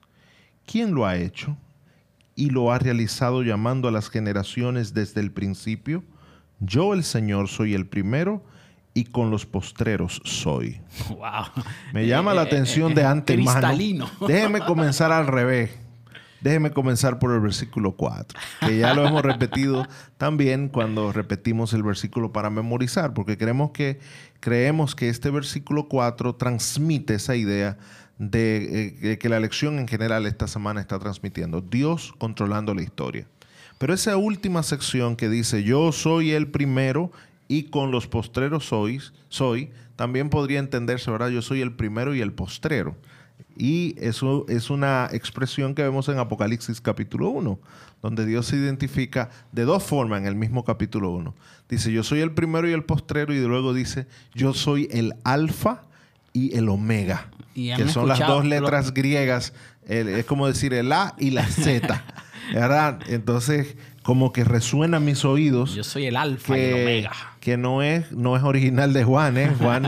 ¿Quién 0.66 0.94
lo 0.94 1.06
ha 1.06 1.16
hecho? 1.16 1.56
Y 2.36 2.50
lo 2.50 2.72
ha 2.72 2.78
realizado 2.78 3.42
llamando 3.42 3.88
a 3.88 3.90
las 3.90 4.10
generaciones 4.10 4.94
desde 4.94 5.20
el 5.20 5.32
principio. 5.32 6.04
Yo 6.60 6.92
el 6.94 7.04
Señor 7.04 7.48
soy 7.48 7.74
el 7.74 7.86
primero 7.86 8.44
y 8.94 9.04
con 9.04 9.30
los 9.30 9.46
postreros 9.46 10.20
soy. 10.24 10.80
Me 11.92 12.06
llama 12.06 12.34
la 12.34 12.42
atención 12.42 12.94
de 12.94 13.04
antemano. 13.04 14.08
Déjeme 14.26 14.60
comenzar 14.60 15.10
al 15.10 15.26
revés. 15.26 15.81
Déjeme 16.42 16.72
comenzar 16.72 17.18
por 17.18 17.32
el 17.32 17.40
versículo 17.40 17.92
4, 17.92 18.38
que 18.66 18.78
ya 18.78 18.94
lo 18.94 19.06
hemos 19.06 19.22
repetido 19.22 19.86
también 20.18 20.68
cuando 20.68 21.12
repetimos 21.12 21.72
el 21.72 21.84
versículo 21.84 22.32
para 22.32 22.50
memorizar, 22.50 23.14
porque 23.14 23.38
creemos 23.38 23.70
que, 23.70 24.00
creemos 24.40 24.96
que 24.96 25.08
este 25.08 25.30
versículo 25.30 25.88
4 25.88 26.34
transmite 26.34 27.14
esa 27.14 27.36
idea 27.36 27.78
de, 28.18 28.96
eh, 29.02 29.18
que 29.18 29.28
la 29.28 29.40
lección 29.40 29.78
en 29.78 29.86
general 29.86 30.26
esta 30.26 30.48
semana 30.48 30.80
está 30.80 30.98
transmitiendo. 30.98 31.60
Dios 31.60 32.12
controlando 32.18 32.74
la 32.74 32.82
historia. 32.82 33.26
Pero 33.78 33.94
esa 33.94 34.16
última 34.16 34.62
sección 34.62 35.16
que 35.16 35.28
dice, 35.28 35.62
yo 35.64 35.92
soy 35.92 36.32
el 36.32 36.48
primero 36.48 37.10
y 37.48 37.64
con 37.64 37.90
los 37.90 38.06
postreros 38.06 38.64
soy, 38.64 39.70
también 39.96 40.30
podría 40.30 40.58
entenderse, 40.58 41.10
¿verdad? 41.10 41.28
Yo 41.28 41.42
soy 41.42 41.60
el 41.60 41.72
primero 41.72 42.14
y 42.14 42.20
el 42.20 42.32
postrero. 42.32 42.96
Y 43.56 43.94
eso 43.98 44.46
es 44.48 44.70
una 44.70 45.08
expresión 45.12 45.74
que 45.74 45.82
vemos 45.82 46.08
en 46.08 46.18
Apocalipsis 46.18 46.80
capítulo 46.80 47.28
1, 47.30 47.58
donde 48.02 48.26
Dios 48.26 48.46
se 48.46 48.56
identifica 48.56 49.30
de 49.52 49.64
dos 49.64 49.82
formas 49.82 50.20
en 50.20 50.26
el 50.26 50.34
mismo 50.34 50.64
capítulo 50.64 51.10
1. 51.10 51.34
Dice, 51.68 51.92
yo 51.92 52.02
soy 52.02 52.20
el 52.20 52.32
primero 52.32 52.68
y 52.68 52.72
el 52.72 52.84
postrero, 52.84 53.32
y 53.34 53.40
luego 53.40 53.74
dice, 53.74 54.06
yo 54.34 54.54
soy 54.54 54.88
el 54.90 55.14
alfa 55.24 55.82
y 56.32 56.56
el 56.56 56.68
omega, 56.68 57.30
que 57.54 57.88
son 57.88 58.08
las 58.08 58.20
dos 58.20 58.44
letras 58.44 58.94
griegas, 58.94 59.52
es 59.86 60.24
como 60.24 60.46
decir 60.46 60.74
el 60.74 60.92
A 60.92 61.14
y 61.18 61.30
la 61.30 61.46
Z. 61.46 62.04
¿verdad? 62.52 63.00
Entonces, 63.08 63.76
como 64.02 64.32
que 64.32 64.44
resuena 64.44 64.96
en 64.98 65.04
mis 65.04 65.24
oídos. 65.24 65.74
Yo 65.74 65.84
soy 65.84 66.06
el 66.06 66.16
alfa 66.16 66.58
y 66.58 66.60
el 66.60 66.74
omega. 66.74 67.12
Que 67.40 67.56
no 67.56 67.82
es, 67.82 68.12
no 68.12 68.36
es 68.36 68.42
original 68.42 68.92
de 68.92 69.04
Juan, 69.04 69.36
¿eh? 69.38 69.52
Juan 69.58 69.86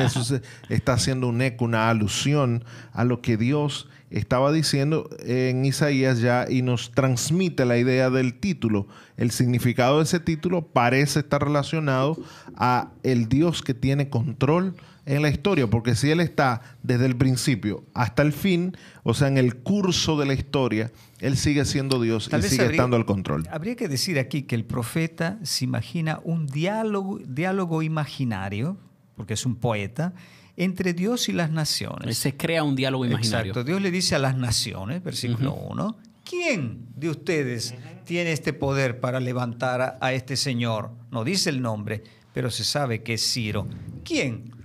está 0.69 0.93
haciendo 0.93 1.29
un 1.29 1.43
eco, 1.43 1.65
una 1.65 1.91
alusión 1.91 2.65
a 2.93 3.05
lo 3.05 3.21
que 3.21 3.37
Dios 3.37 3.89
estaba 4.11 4.53
diciendo 4.53 5.09
en 5.21 5.65
Isaías 5.65 6.21
ya 6.21 6.47
y 6.49 6.63
nos 6.63 6.93
transmite 6.93 7.65
la 7.65 7.79
idea 7.79 8.11
del 8.11 8.35
título. 8.35 8.87
El 9.17 9.33
significado 9.33 9.99
de 9.99 10.05
ese 10.05 10.21
título 10.21 10.63
parece 10.69 11.21
estar 11.21 11.43
relacionado 11.43 12.17
a 12.57 12.91
el 13.03 13.29
Dios 13.29 13.63
que 13.63 13.75
tiene 13.75 14.09
control 14.09 14.77
en 15.07 15.23
la 15.23 15.29
historia, 15.29 15.69
porque 15.69 15.95
si 15.95 16.11
Él 16.11 16.21
está 16.21 16.63
desde 16.83 17.07
el 17.07 17.17
principio 17.17 17.85
hasta 17.95 18.23
el 18.23 18.33
fin, 18.33 18.77
o 19.03 19.15
sea, 19.15 19.29
en 19.29 19.39
el 19.39 19.57
curso 19.57 20.19
de 20.19 20.27
la 20.27 20.35
historia, 20.35 20.91
Él 21.21 21.37
sigue 21.37 21.65
siendo 21.65 22.01
Dios 22.01 22.31
y 22.33 22.43
sigue 22.43 22.67
estando 22.67 22.97
al 22.97 23.05
control. 23.05 23.47
Habría 23.51 23.77
que 23.77 23.89
decir 23.89 24.19
aquí 24.19 24.43
que 24.43 24.55
el 24.55 24.65
profeta 24.65 25.39
se 25.43 25.65
imagina 25.65 26.21
un 26.25 26.47
diálogo, 26.47 27.21
diálogo 27.27 27.83
imaginario, 27.83 28.79
porque 29.17 29.35
es 29.35 29.45
un 29.45 29.57
poeta, 29.57 30.15
entre 30.57 30.95
Dios 30.95 31.29
y 31.29 31.33
las 31.33 31.51
naciones. 31.51 32.17
Se 32.17 32.37
crea 32.37 32.63
un 32.63 32.77
diálogo 32.77 33.05
imaginario. 33.05 33.53
Exacto. 33.53 33.65
Dios 33.65 33.83
le 33.83 33.91
dice 33.91 34.15
a 34.15 34.19
las 34.19 34.37
naciones, 34.37 35.03
versículo 35.03 35.55
1, 35.55 35.97
¿quién 36.25 36.87
de 36.97 37.11
ustedes 37.11 37.75
tiene 38.05 38.33
este 38.33 38.53
poder 38.53 39.01
para 39.01 39.21
levantar 39.21 39.99
a 40.01 40.13
este 40.13 40.37
señor? 40.37 40.93
No 41.11 41.25
dice 41.25 41.51
el 41.51 41.61
nombre, 41.61 42.03
pero 42.33 42.51
se 42.51 42.65
sabe 42.65 43.03
que 43.03 43.15
es 43.15 43.33
Ciro. 43.33 43.67
¿Quién? 44.05 44.64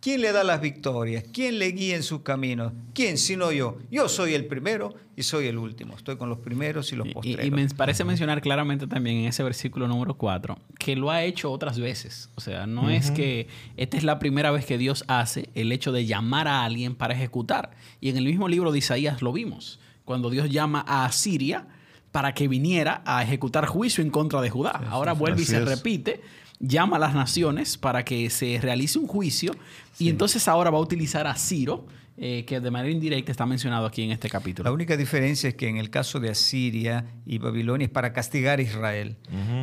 ¿Quién 0.00 0.22
le 0.22 0.32
da 0.32 0.44
las 0.44 0.62
victorias? 0.62 1.24
¿Quién 1.30 1.58
le 1.58 1.72
guía 1.72 1.94
en 1.94 2.02
sus 2.02 2.22
caminos? 2.22 2.72
¿Quién 2.94 3.18
sino 3.18 3.52
yo? 3.52 3.76
Yo 3.90 4.08
soy 4.08 4.32
el 4.32 4.46
primero 4.46 4.94
y 5.14 5.24
soy 5.24 5.46
el 5.46 5.58
último. 5.58 5.94
Estoy 5.94 6.16
con 6.16 6.30
los 6.30 6.38
primeros 6.38 6.90
y 6.94 6.96
los 6.96 7.06
postreros. 7.08 7.44
Y, 7.44 7.50
me 7.50 7.68
parece 7.68 8.02
mencionar 8.04 8.40
claramente 8.40 8.86
también 8.86 9.18
en 9.18 9.24
ese 9.26 9.42
versículo 9.42 9.86
número 9.88 10.14
4 10.14 10.58
que 10.78 10.96
lo 10.96 11.10
ha 11.10 11.22
hecho 11.22 11.52
otras 11.52 11.78
veces. 11.78 12.30
O 12.34 12.40
sea, 12.40 12.66
no 12.66 12.88
es 12.88 13.10
que 13.10 13.48
esta 13.76 13.98
es 13.98 14.04
la 14.04 14.18
primera 14.18 14.50
vez 14.50 14.64
que 14.64 14.78
Dios 14.78 15.04
hace 15.06 15.50
el 15.54 15.70
hecho 15.70 15.92
de 15.92 16.06
llamar 16.06 16.48
a 16.48 16.64
alguien 16.64 16.94
para 16.94 17.12
ejecutar. 17.12 17.72
Y 18.00 18.08
en 18.08 18.16
el 18.16 18.24
mismo 18.24 18.48
libro 18.48 18.72
de 18.72 18.78
Isaías 18.78 19.20
lo 19.20 19.34
vimos. 19.34 19.80
Cuando 20.06 20.30
Dios 20.30 20.48
llama 20.48 20.82
a 20.88 21.04
Asiria 21.04 21.66
para 22.10 22.32
que 22.32 22.48
viniera 22.48 23.02
a 23.04 23.22
ejecutar 23.22 23.66
juicio 23.66 24.02
en 24.02 24.10
contra 24.10 24.40
de 24.40 24.50
Judá. 24.50 24.80
Ahora 24.88 25.12
vuelve 25.12 25.42
y 25.42 25.44
se 25.44 25.64
repite 25.64 26.22
llama 26.60 26.96
a 26.96 27.00
las 27.00 27.14
naciones 27.14 27.78
para 27.78 28.04
que 28.04 28.30
se 28.30 28.58
realice 28.60 28.98
un 28.98 29.06
juicio 29.06 29.56
y 29.98 30.08
entonces 30.08 30.46
ahora 30.46 30.70
va 30.70 30.78
a 30.78 30.80
utilizar 30.80 31.26
a 31.26 31.34
Ciro, 31.34 31.86
eh, 32.16 32.44
que 32.46 32.60
de 32.60 32.70
manera 32.70 32.92
indirecta 32.92 33.32
está 33.32 33.46
mencionado 33.46 33.86
aquí 33.86 34.02
en 34.02 34.12
este 34.12 34.28
capítulo. 34.28 34.68
La 34.68 34.74
única 34.74 34.96
diferencia 34.96 35.48
es 35.48 35.54
que 35.54 35.68
en 35.68 35.78
el 35.78 35.88
caso 35.88 36.20
de 36.20 36.28
Asiria 36.28 37.06
y 37.24 37.38
Babilonia 37.38 37.86
es 37.86 37.90
para 37.90 38.12
castigar 38.12 38.58
a 38.58 38.62
Israel. 38.62 39.16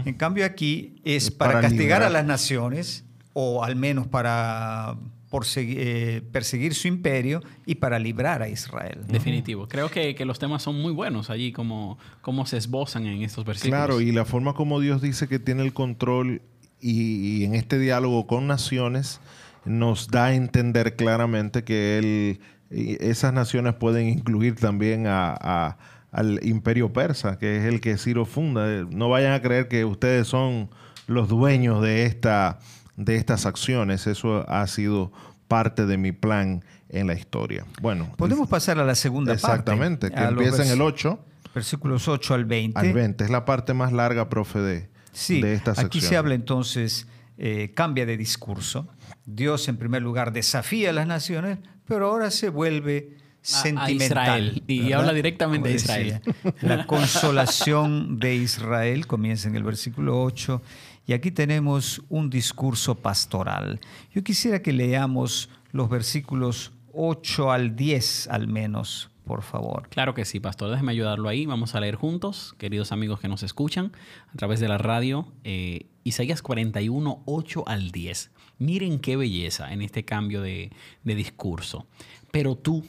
En 0.05 0.13
cambio 0.15 0.43
aquí 0.43 0.95
es, 1.03 1.29
para, 1.29 1.61
castigar 1.61 2.01
a 2.01 2.09
las 2.09 2.25
naciones 2.25 3.05
o 3.33 3.63
al 3.63 3.75
menos 3.75 4.07
para 4.07 4.97
por 5.29 5.45
eh, 5.57 6.21
perseguir 6.31 6.73
su 6.73 6.87
imperio 6.87 7.43
y 7.65 7.75
para 7.75 7.99
librar 7.99 8.41
a 8.41 8.49
Israel. 8.49 9.01
Definitivo. 9.07 9.67
Creo 9.67 9.91
que, 9.91 10.15
los 10.25 10.39
temas 10.39 10.63
son 10.63 10.81
muy 10.81 10.93
buenos 10.93 11.29
allí, 11.29 11.51
como, 11.51 11.97
como 12.21 12.45
se 12.45 12.57
esbozan 12.57 13.05
en 13.05 13.21
estos 13.21 13.43
versículos. 13.45 13.77
Claro, 13.77 14.01
y 14.01 14.11
la 14.11 14.25
forma 14.25 14.53
como 14.53 14.79
Dios 14.79 15.01
dice 15.01 15.27
que 15.27 15.37
tiene 15.37 15.63
el 15.63 15.73
control 15.73 16.41
y, 16.79 17.43
en 17.45 17.55
este 17.55 17.79
diálogo 17.79 18.27
con 18.27 18.47
naciones 18.47 19.19
nos 19.65 20.07
da 20.09 20.25
a 20.25 20.33
entender 20.33 20.95
claramente 20.95 21.63
que 21.63 21.97
él, 21.97 22.39
esas 22.69 23.33
naciones 23.33 23.73
pueden 23.73 24.07
incluir 24.07 24.55
también 24.55 25.05
a, 25.07 25.77
al 26.11 26.39
imperio 26.45 26.93
persa, 26.93 27.37
que 27.37 27.57
es 27.57 27.65
el 27.65 27.81
que 27.81 27.97
Ciro 27.97 28.25
funda. 28.25 28.85
No 28.89 29.09
vayan 29.09 29.33
a 29.33 29.41
creer 29.41 29.67
que 29.67 29.83
ustedes 29.83 30.27
son 30.27 30.69
los 31.07 31.27
dueños 31.27 31.81
de 31.81 32.05
esta 32.05 32.59
de 32.97 33.15
estas 33.15 33.45
acciones. 33.45 34.07
Eso 34.07 34.49
ha 34.49 34.65
sido 34.67 35.11
parte 35.47 35.85
de 35.85 35.97
mi 35.97 36.11
plan 36.11 36.63
en 36.89 37.07
la 37.07 37.13
historia. 37.13 37.65
Bueno. 37.81 38.11
Podemos 38.17 38.49
pasar 38.49 38.79
a 38.79 38.85
la 38.85 38.95
segunda 38.95 39.33
exactamente, 39.33 40.09
parte. 40.09 40.21
Exactamente, 40.21 40.41
que 40.41 40.49
empieza 40.51 40.65
en 40.65 40.71
el 40.71 40.81
8. 40.81 41.19
Versículos 41.53 42.07
8 42.07 42.33
al 42.33 42.45
20. 42.45 42.79
Al 42.79 42.93
20. 42.93 43.23
Es 43.23 43.29
la 43.29 43.45
parte 43.45 43.73
más 43.73 43.93
larga, 43.93 44.29
profe, 44.29 44.59
de, 44.59 44.89
sí, 45.17 45.41
de 45.41 45.53
esta 45.55 45.73
Aquí 45.77 46.01
se 46.01 46.17
habla 46.17 46.35
entonces, 46.35 47.07
eh, 47.37 47.71
cambia 47.73 48.05
de 48.05 48.17
discurso. 48.17 48.87
Dios, 49.25 49.67
en 49.67 49.77
primer 49.77 50.01
lugar, 50.01 50.31
desafía 50.31 50.91
a 50.91 50.93
las 50.93 51.07
naciones, 51.07 51.59
pero 51.85 52.09
ahora 52.09 52.31
se 52.31 52.49
vuelve 52.49 53.17
sentimental. 53.41 54.61
y 54.67 54.91
habla 54.91 55.13
directamente 55.13 55.69
de 55.69 55.75
Israel. 55.75 56.21
La 56.61 56.85
consolación 56.87 58.19
de 58.19 58.35
Israel 58.35 59.07
comienza 59.07 59.47
en 59.47 59.55
el 59.55 59.63
versículo 59.63 60.21
8 60.21 60.61
y 61.07 61.13
aquí 61.13 61.31
tenemos 61.31 62.01
un 62.09 62.29
discurso 62.29 62.95
pastoral. 62.95 63.79
Yo 64.13 64.23
quisiera 64.23 64.61
que 64.61 64.73
leamos 64.73 65.49
los 65.71 65.89
versículos 65.89 66.73
8 66.93 67.51
al 67.51 67.75
10 67.75 68.27
al 68.27 68.47
menos, 68.47 69.09
por 69.27 69.43
favor. 69.43 69.87
Claro 69.89 70.13
que 70.13 70.25
sí, 70.25 70.39
pastor. 70.39 70.71
Déjeme 70.71 70.93
ayudarlo 70.93 71.29
ahí. 71.29 71.45
Vamos 71.45 71.75
a 71.75 71.79
leer 71.79 71.95
juntos, 71.95 72.55
queridos 72.57 72.91
amigos 72.91 73.19
que 73.19 73.27
nos 73.27 73.43
escuchan 73.43 73.91
a 74.33 74.37
través 74.37 74.59
de 74.59 74.67
la 74.67 74.77
radio, 74.77 75.27
eh, 75.43 75.85
Isaías 76.03 76.41
41, 76.41 77.21
8 77.25 77.63
al 77.67 77.91
10. 77.91 78.31
Miren 78.59 78.99
qué 78.99 79.17
belleza 79.17 79.71
en 79.73 79.81
este 79.81 80.05
cambio 80.05 80.41
de, 80.41 80.71
discurso. 81.03 81.85
Pero 82.31 82.55
tú, 82.55 82.85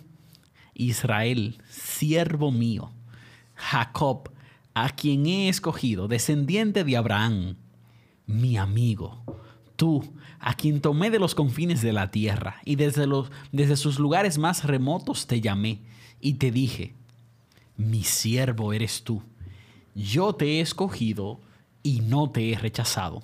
Israel, 0.74 1.60
siervo 1.68 2.52
mío, 2.52 2.92
Jacob, 3.54 4.30
a 4.74 4.90
quien 4.90 5.26
he 5.26 5.48
escogido, 5.48 6.08
descendiente 6.08 6.84
de 6.84 6.96
Abraham, 6.96 7.56
mi 8.26 8.56
amigo, 8.56 9.24
tú, 9.76 10.14
a 10.38 10.54
quien 10.54 10.80
tomé 10.80 11.10
de 11.10 11.18
los 11.18 11.34
confines 11.34 11.82
de 11.82 11.92
la 11.92 12.10
tierra 12.10 12.56
y 12.64 12.76
desde, 12.76 13.06
los, 13.06 13.30
desde 13.50 13.76
sus 13.76 13.98
lugares 13.98 14.38
más 14.38 14.64
remotos 14.64 15.26
te 15.26 15.40
llamé 15.40 15.82
y 16.20 16.34
te 16.34 16.50
dije, 16.50 16.94
mi 17.76 18.04
siervo 18.04 18.72
eres 18.72 19.04
tú, 19.04 19.22
yo 19.94 20.34
te 20.34 20.46
he 20.46 20.60
escogido 20.60 21.40
y 21.82 22.00
no 22.00 22.30
te 22.30 22.52
he 22.52 22.58
rechazado. 22.58 23.22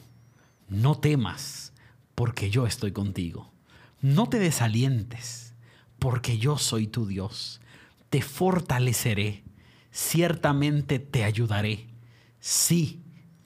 No 0.69 0.97
temas, 0.97 1.73
porque 2.15 2.51
yo 2.51 2.67
estoy 2.67 2.93
contigo. 2.93 3.53
No 4.01 4.29
te 4.29 4.39
desalientes, 4.39 5.55
porque 5.99 6.39
yo 6.39 6.59
soy 6.59 6.87
tu 6.87 7.07
Dios. 7.07 7.61
Te 8.11 8.23
fortaleceré, 8.23 9.45
ciertamente 9.91 10.99
te 10.99 11.25
ayudaré. 11.25 11.87
Sí, 12.41 13.03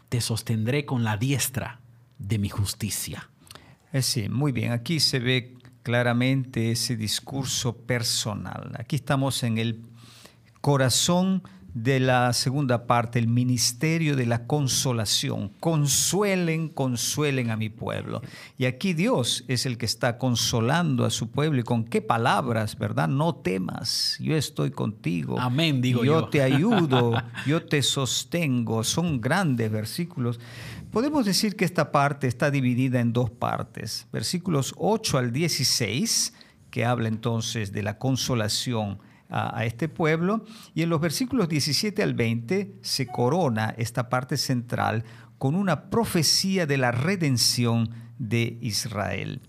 te 0.08 0.20
sostendré 0.20 0.84
con 0.84 1.04
la 1.04 1.16
diestra 1.16 1.80
de 2.18 2.38
mi 2.38 2.48
justicia. 2.48 3.30
Sí, 4.00 4.28
muy 4.28 4.52
bien. 4.52 4.72
Aquí 4.72 5.00
se 5.00 5.18
ve 5.18 5.57
claramente 5.88 6.70
ese 6.70 6.96
discurso 6.96 7.74
personal. 7.74 8.72
Aquí 8.78 8.96
estamos 8.96 9.42
en 9.42 9.56
el 9.56 9.80
corazón 10.60 11.42
de 11.72 11.98
la 11.98 12.34
segunda 12.34 12.86
parte, 12.86 13.18
el 13.18 13.26
ministerio 13.26 14.14
de 14.14 14.26
la 14.26 14.46
consolación. 14.46 15.50
Consuelen, 15.60 16.68
consuelen 16.68 17.50
a 17.50 17.56
mi 17.56 17.70
pueblo. 17.70 18.20
Y 18.58 18.66
aquí 18.66 18.92
Dios 18.92 19.46
es 19.48 19.64
el 19.64 19.78
que 19.78 19.86
está 19.86 20.18
consolando 20.18 21.06
a 21.06 21.10
su 21.10 21.30
pueblo. 21.30 21.58
¿Y 21.58 21.62
con 21.64 21.84
qué 21.84 22.02
palabras, 22.02 22.76
verdad? 22.76 23.08
No 23.08 23.36
temas, 23.36 24.18
yo 24.20 24.36
estoy 24.36 24.70
contigo. 24.70 25.40
Amén, 25.40 25.80
digo 25.80 26.04
yo. 26.04 26.20
Yo 26.20 26.28
te 26.28 26.42
ayudo, 26.42 27.14
yo 27.46 27.64
te 27.64 27.80
sostengo. 27.80 28.84
Son 28.84 29.22
grandes 29.22 29.70
versículos. 29.70 30.38
Podemos 30.98 31.24
decir 31.24 31.54
que 31.54 31.64
esta 31.64 31.92
parte 31.92 32.26
está 32.26 32.50
dividida 32.50 32.98
en 32.98 33.12
dos 33.12 33.30
partes. 33.30 34.08
Versículos 34.12 34.74
8 34.78 35.18
al 35.18 35.32
16, 35.32 36.34
que 36.72 36.84
habla 36.84 37.06
entonces 37.06 37.70
de 37.70 37.84
la 37.84 37.98
consolación 37.98 38.98
a, 39.28 39.64
este 39.64 39.88
pueblo. 39.88 40.44
Y 40.74 40.82
en 40.82 40.88
los 40.88 41.00
versículos 41.00 41.48
17 41.48 42.02
al 42.02 42.14
20 42.14 42.78
se 42.82 43.06
corona 43.06 43.76
esta 43.78 44.08
parte 44.08 44.36
central 44.36 45.04
con 45.38 45.54
una 45.54 45.88
profecía 45.88 46.66
de 46.66 46.78
la 46.78 46.90
redención 46.90 47.90
de 48.18 48.58
Israel. 48.60 49.40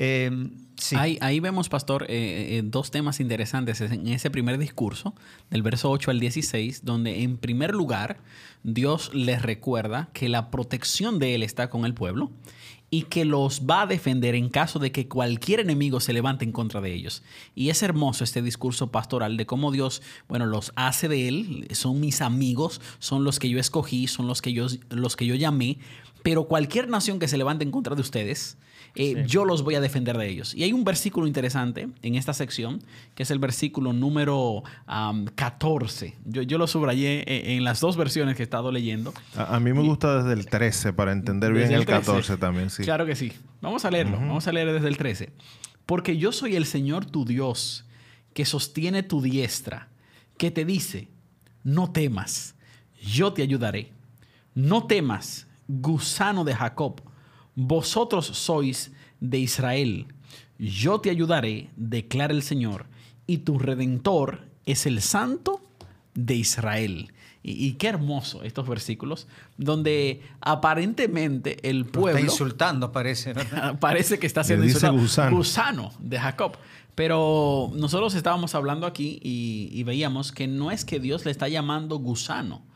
Em, 0.00 0.52
ahí, 0.96 1.40
vemos, 1.40 1.68
pastor, 1.68 2.04
eh, 2.04 2.58
eh, 2.58 2.62
dos 2.64 2.92
temas 2.92 3.18
interesantes 3.18 3.80
en 3.80 4.06
ese 4.06 4.30
primer 4.30 4.56
discurso, 4.56 5.12
del 5.50 5.62
verso 5.62 5.90
8 5.90 6.12
al 6.12 6.20
16, 6.20 6.84
donde 6.84 7.24
en 7.24 7.36
primer 7.36 7.74
lugar 7.74 8.18
Dios 8.62 9.12
les 9.12 9.42
recuerda 9.42 10.08
que 10.12 10.28
la 10.28 10.52
protección 10.52 11.18
de 11.18 11.34
Él 11.34 11.42
está 11.42 11.68
con 11.68 11.84
el 11.84 11.94
pueblo 11.94 12.30
y 12.90 13.02
que 13.02 13.24
los 13.24 13.62
va 13.68 13.82
a 13.82 13.86
defender 13.86 14.36
en 14.36 14.48
caso 14.50 14.78
de 14.78 14.92
que 14.92 15.08
cualquier 15.08 15.58
enemigo 15.58 15.98
se 15.98 16.12
levante 16.12 16.44
en 16.44 16.52
contra 16.52 16.80
de 16.80 16.94
ellos. 16.94 17.24
Y 17.56 17.70
es 17.70 17.82
hermoso 17.82 18.22
este 18.22 18.40
discurso 18.40 18.92
pastoral 18.92 19.36
de 19.36 19.46
cómo 19.46 19.72
Dios, 19.72 20.00
bueno, 20.28 20.46
los 20.46 20.72
hace 20.76 21.08
de 21.08 21.26
él, 21.26 21.66
son 21.72 21.98
mis 21.98 22.20
amigos, 22.20 22.80
son 23.00 23.24
los 23.24 23.40
que 23.40 23.50
yo 23.50 23.58
escogí, 23.58 24.06
son 24.06 24.28
los 24.28 24.42
que 24.42 24.52
yo, 24.52 24.68
los 24.90 25.16
que 25.16 25.26
yo 25.26 25.34
llamé, 25.34 25.78
pero 26.22 26.46
cualquier 26.46 26.88
nación 26.88 27.18
que 27.18 27.26
se 27.26 27.36
levante 27.36 27.64
en 27.64 27.72
contra 27.72 27.96
de 27.96 28.00
ustedes, 28.00 28.58
eh, 28.94 29.24
yo 29.26 29.44
los 29.44 29.62
voy 29.62 29.74
a 29.74 29.80
defender 29.80 30.18
de 30.18 30.28
ellos. 30.28 30.54
Y 30.54 30.64
hay 30.64 30.72
un 30.72 30.84
versículo 30.84 31.26
interesante 31.26 31.88
en 32.02 32.14
esta 32.14 32.32
sección, 32.32 32.82
que 33.14 33.22
es 33.22 33.30
el 33.30 33.38
versículo 33.38 33.92
número 33.92 34.62
14. 35.34 36.16
Yo, 36.24 36.42
yo, 36.42 36.58
lo 36.58 36.66
subrayé 36.66 37.20
eh, 37.26 37.56
en, 37.56 37.64
las 37.64 37.80
dos 37.80 37.96
versiones 37.96 38.36
que 38.36 38.42
he 38.42 38.44
estado 38.44 38.72
leyendo. 38.72 39.14
A, 39.36 39.60
mí 39.60 39.72
me 39.72 39.82
gusta 39.82 40.22
desde 40.22 40.32
el 40.38 40.46
13 40.46 40.92
para 40.92 41.12
entender 41.12 41.52
bien 41.52 41.72
el, 41.72 41.86
14 41.86 42.36
también. 42.38 42.70
Sí. 42.70 42.82
Claro 42.82 43.06
que 43.06 43.14
sí. 43.14 43.32
Vamos 43.60 43.84
a 43.84 43.90
leerlo. 43.90 44.18
Vamos 44.18 44.46
a 44.46 44.52
leer 44.52 44.72
desde 44.72 44.88
el 44.88 44.96
13. 44.96 45.32
Porque 45.86 46.16
yo 46.16 46.32
soy 46.32 46.56
el 46.56 46.66
Señor 46.66 47.06
tu 47.06 47.24
Dios, 47.24 47.86
que 48.34 48.44
sostiene 48.44 49.02
tu 49.02 49.22
diestra, 49.22 49.88
que 50.36 50.50
te 50.50 50.64
dice, 50.64 51.08
no 51.62 51.90
temas, 51.90 52.54
yo 53.02 53.32
te 53.32 53.42
ayudaré. 53.42 53.92
No 54.54 54.86
temas, 54.86 55.46
gusano 55.68 56.44
de 56.44 56.54
Jacob 56.54 57.07
vosotros 57.58 58.26
sois 58.26 58.92
de 59.18 59.38
Israel, 59.38 60.06
yo 60.60 61.00
te 61.00 61.10
ayudaré, 61.10 61.70
declara 61.74 62.32
el 62.32 62.42
Señor, 62.42 62.86
y 63.26 63.38
tu 63.38 63.58
redentor 63.58 64.46
es 64.64 64.86
el 64.86 65.02
santo 65.02 65.60
de 66.14 66.36
Israel. 66.36 67.12
Y, 67.42 67.72
qué 67.74 67.88
hermoso 67.88 68.44
estos 68.44 68.68
versículos, 68.68 69.26
donde 69.56 70.22
aparentemente 70.40 71.56
el 71.68 71.86
pueblo... 71.86 72.18
está 72.18 72.20
insultando, 72.20 72.92
parece. 72.92 73.34
parece 73.80 74.18
que 74.18 74.26
está 74.26 74.44
siendo 74.44 74.64
insultado. 74.64 75.34
Gusano. 75.34 75.92
de 75.98 76.20
Jacob. 76.20 76.58
Pero 76.94 77.72
nosotros 77.74 78.14
estábamos 78.14 78.54
hablando 78.54 78.86
aquí 78.86 79.18
y 79.22 79.82
veíamos 79.84 80.30
que 80.30 80.46
no 80.46 80.70
es 80.70 80.84
que 80.84 81.00
Dios 81.00 81.24
le 81.24 81.30
está 81.30 81.48
llamando 81.48 81.98
gusano 81.98 82.67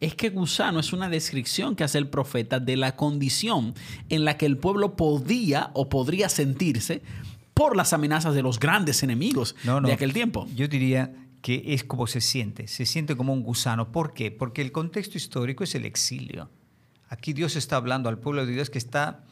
es 0.00 0.14
que 0.14 0.30
gusano 0.30 0.80
es 0.80 0.92
una 0.92 1.08
descripción 1.08 1.76
que 1.76 1.84
hace 1.84 1.98
el 1.98 2.08
profeta 2.08 2.58
de 2.58 2.76
la 2.76 2.96
condición 2.96 3.74
en 4.08 4.24
la 4.24 4.36
que 4.36 4.46
el 4.46 4.56
pueblo 4.56 4.96
podía 4.96 5.70
o 5.74 5.88
podría 5.88 6.28
sentirse 6.28 7.02
por 7.52 7.76
las 7.76 7.92
amenazas 7.92 8.34
de 8.34 8.42
los 8.42 8.58
grandes 8.58 9.02
enemigos 9.02 9.54
de 9.62 9.92
aquel 9.92 10.14
tiempo. 10.14 10.48
Yo 10.56 10.66
diría 10.66 11.12
que 11.42 11.62
es 11.66 11.84
como 11.84 12.06
se 12.06 12.20
siente, 12.20 12.66
se 12.66 12.86
siente 12.86 13.16
como 13.16 13.32
un 13.32 13.42
gusano. 13.42 13.92
¿Por 13.92 14.14
qué? 14.14 14.30
Porque 14.30 14.62
el 14.62 14.72
contexto 14.72 15.18
histórico 15.18 15.64
es 15.64 15.74
el 15.74 15.84
exilio. 15.84 16.50
Aquí 17.08 17.32
Dios 17.32 17.56
está 17.56 17.76
hablando 17.76 18.08
al 18.08 18.18
pueblo 18.18 18.46
de 18.46 18.52
Dios 18.52 18.70
que 18.70 18.78
está 18.78 19.24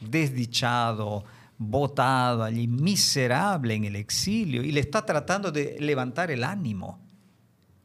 desdichado, 0.00 1.24
botado 1.58 2.44
allí, 2.44 2.66
miserable 2.66 3.74
en 3.74 3.84
el 3.84 3.96
exilio, 3.96 4.62
y 4.62 4.72
le 4.72 4.80
está 4.80 5.04
tratando 5.04 5.52
de 5.52 5.76
levantar 5.80 6.30
el 6.30 6.44
ánimo, 6.44 7.03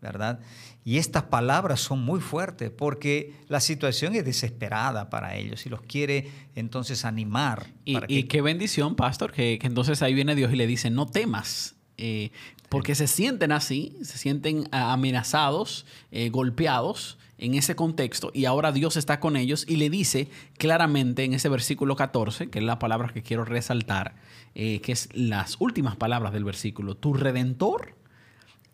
¿verdad? 0.01 0.39
Y 0.85 0.97
estas 0.97 1.23
palabras 1.23 1.81
son 1.81 1.99
muy 1.99 2.19
fuertes 2.19 2.71
porque 2.71 3.33
la 3.47 3.59
situación 3.59 4.15
es 4.15 4.25
desesperada 4.25 5.09
para 5.09 5.35
ellos 5.35 5.65
y 5.65 5.69
los 5.69 5.81
quiere 5.81 6.29
entonces 6.55 7.05
animar. 7.05 7.67
Y, 7.85 8.23
qué 8.23 8.41
bendición, 8.41 8.95
pastor, 8.95 9.31
que, 9.31 9.59
entonces 9.61 10.01
ahí 10.01 10.13
viene 10.13 10.35
Dios 10.35 10.53
y 10.53 10.55
le 10.55 10.67
dice, 10.67 10.89
no 10.89 11.05
temas, 11.05 11.75
eh, 11.97 12.31
porque 12.69 12.95
se 12.95 13.07
sienten 13.07 13.51
así, 13.51 13.97
se 14.03 14.17
sienten 14.17 14.67
amenazados, 14.71 15.85
eh, 16.11 16.29
golpeados, 16.29 17.17
en 17.39 17.53
ese 17.55 17.75
contexto 17.75 18.31
y 18.33 18.45
ahora 18.45 18.71
Dios 18.71 18.97
está 18.97 19.19
con 19.19 19.35
ellos 19.35 19.65
y 19.67 19.77
le 19.77 19.89
dice 19.89 20.27
claramente 20.57 21.23
en 21.23 21.33
ese 21.33 21.49
versículo 21.49 21.95
14, 21.95 22.49
que 22.49 22.59
es 22.59 22.65
la 22.65 22.79
palabra 22.79 23.11
que 23.13 23.23
quiero 23.23 23.45
resaltar, 23.45 24.15
eh, 24.55 24.81
que 24.81 24.91
es 24.91 25.09
las 25.13 25.55
últimas 25.59 25.95
palabras 25.95 26.33
del 26.33 26.43
versículo, 26.43 26.95
tu 26.95 27.13
redentor 27.13 27.95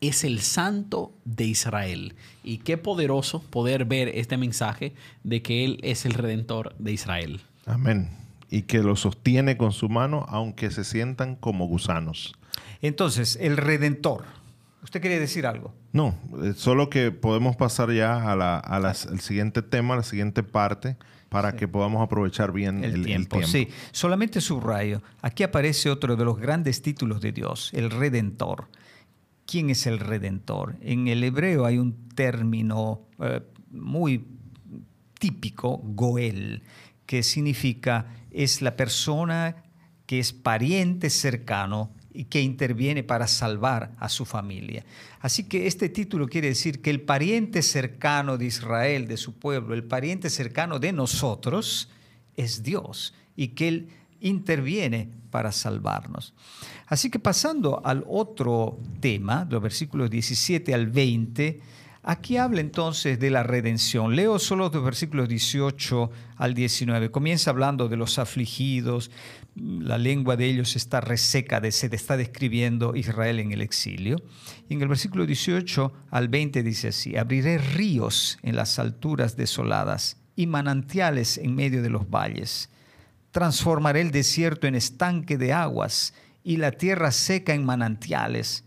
es 0.01 0.23
el 0.23 0.41
santo 0.41 1.13
de 1.25 1.45
Israel. 1.45 2.15
Y 2.43 2.59
qué 2.59 2.77
poderoso 2.77 3.41
poder 3.41 3.85
ver 3.85 4.09
este 4.09 4.37
mensaje 4.37 4.93
de 5.23 5.41
que 5.41 5.65
Él 5.65 5.79
es 5.83 6.05
el 6.05 6.13
redentor 6.13 6.75
de 6.79 6.91
Israel. 6.93 7.41
Amén. 7.65 8.09
Y 8.49 8.63
que 8.63 8.79
lo 8.79 8.95
sostiene 8.95 9.57
con 9.57 9.71
su 9.71 9.89
mano 9.89 10.25
aunque 10.29 10.71
se 10.71 10.83
sientan 10.83 11.35
como 11.35 11.67
gusanos. 11.67 12.35
Entonces, 12.81 13.37
el 13.41 13.57
redentor. 13.57 14.25
¿Usted 14.83 15.01
quería 15.01 15.19
decir 15.19 15.47
algo? 15.47 15.73
No, 15.93 16.15
eh, 16.43 16.53
solo 16.55 16.91
que 16.91 17.09
podemos 17.09 17.55
pasar 17.55 17.91
ya 17.91 18.31
al 18.31 18.95
siguiente 19.19 19.63
tema, 19.63 19.95
a 19.95 19.97
la 19.97 20.03
siguiente 20.03 20.43
parte, 20.43 20.95
para 21.29 21.55
que 21.55 21.67
podamos 21.67 22.03
aprovechar 22.03 22.51
bien 22.51 22.83
el, 22.83 23.03
tiempo. 23.03 23.41
Sí, 23.43 23.67
solamente 23.91 24.39
subrayo. 24.41 25.01
Aquí 25.21 25.41
aparece 25.43 25.89
otro 25.89 26.15
de 26.15 26.23
los 26.23 26.39
grandes 26.39 26.81
títulos 26.81 27.19
de 27.19 27.31
Dios, 27.31 27.71
el 27.73 27.89
Redentor. 27.89 28.67
¿Quién 29.45 29.69
es 29.69 29.85
el 29.85 29.99
Redentor? 29.99 30.75
En 30.81 31.07
el 31.07 31.23
hebreo 31.23 31.65
hay 31.65 31.77
un 31.77 32.09
término 32.09 33.07
eh, 33.19 33.41
muy 33.69 34.25
típico, 35.19 35.77
Goel, 35.83 36.63
que 37.05 37.23
significa 37.23 38.07
es 38.31 38.61
la 38.61 38.75
persona 38.75 39.63
que 40.05 40.19
es 40.19 40.33
pariente 40.33 41.09
cercano 41.09 41.91
y 42.13 42.25
que 42.25 42.41
interviene 42.41 43.03
para 43.03 43.27
salvar 43.27 43.95
a 43.99 44.09
su 44.09 44.25
familia. 44.25 44.85
Así 45.19 45.43
que 45.43 45.67
este 45.67 45.89
título 45.89 46.27
quiere 46.27 46.49
decir 46.49 46.81
que 46.81 46.89
el 46.89 47.01
pariente 47.01 47.61
cercano 47.61 48.37
de 48.37 48.45
Israel, 48.45 49.07
de 49.07 49.17
su 49.17 49.37
pueblo, 49.37 49.73
el 49.73 49.83
pariente 49.83 50.29
cercano 50.29 50.79
de 50.79 50.93
nosotros, 50.93 51.89
es 52.35 52.63
Dios 52.63 53.13
y 53.35 53.49
que 53.49 53.67
Él 53.67 53.89
interviene 54.27 55.09
para 55.31 55.51
salvarnos. 55.51 56.33
Así 56.87 57.09
que 57.09 57.19
pasando 57.19 57.81
al 57.85 58.03
otro 58.07 58.79
tema, 58.99 59.47
los 59.49 59.61
versículos 59.61 60.09
17 60.09 60.73
al 60.73 60.87
20, 60.87 61.61
Aquí 62.07 62.37
habla 62.37 62.61
entonces 62.61 63.19
de 63.19 63.31
la 63.31 63.41
redención. 63.41 64.15
Leo 64.15 64.37
solo 64.37 64.69
los 64.71 64.83
versículos 64.83 65.27
18 65.27 66.11
al 66.35 66.53
19. 66.53 67.09
Comienza 67.09 67.49
hablando 67.49 67.89
de 67.89 67.97
los 67.97 68.19
afligidos, 68.19 69.09
la 69.55 69.97
lengua 69.97 70.37
de 70.37 70.45
ellos 70.45 70.75
está 70.75 71.01
reseca, 71.01 71.59
de, 71.59 71.71
se 71.71 71.87
está 71.87 72.15
describiendo 72.15 72.95
Israel 72.95 73.39
en 73.39 73.53
el 73.53 73.61
exilio. 73.63 74.21
Y 74.69 74.75
en 74.75 74.83
el 74.83 74.87
versículo 74.87 75.25
18 75.25 75.93
al 76.11 76.27
20 76.27 76.61
dice 76.61 76.89
así, 76.89 77.17
abriré 77.17 77.57
ríos 77.57 78.37
en 78.43 78.55
las 78.55 78.77
alturas 78.77 79.35
desoladas 79.35 80.17
y 80.35 80.45
manantiales 80.45 81.39
en 81.39 81.55
medio 81.55 81.81
de 81.81 81.89
los 81.89 82.07
valles. 82.07 82.69
Transformaré 83.35 83.99
el 83.99 84.11
desierto 84.11 84.65
en 84.65 84.75
estanque 84.75 85.37
de 85.37 85.51
aguas 85.51 86.13
y 86.41 86.55
la 86.55 86.71
tierra 86.71 87.11
seca 87.11 87.53
en 87.53 87.65
manantiales 87.65 88.63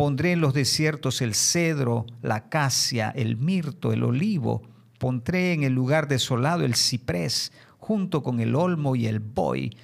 Pondré 0.00 0.32
en 0.32 0.40
los 0.40 0.54
desiertos 0.54 1.20
el 1.20 1.34
cedro, 1.34 2.06
la 2.22 2.36
acacia, 2.36 3.10
el 3.10 3.36
mirto, 3.36 3.92
el 3.92 4.02
olivo. 4.02 4.62
Pondré 4.98 5.52
en 5.52 5.62
el 5.62 5.74
lugar 5.74 6.08
desolado 6.08 6.64
el 6.64 6.74
ciprés, 6.74 7.52
junto 7.76 8.22
con 8.22 8.40
el 8.40 8.54
olmo 8.54 8.96
y 8.96 9.06
el 9.06 9.20
boy, 9.20 9.76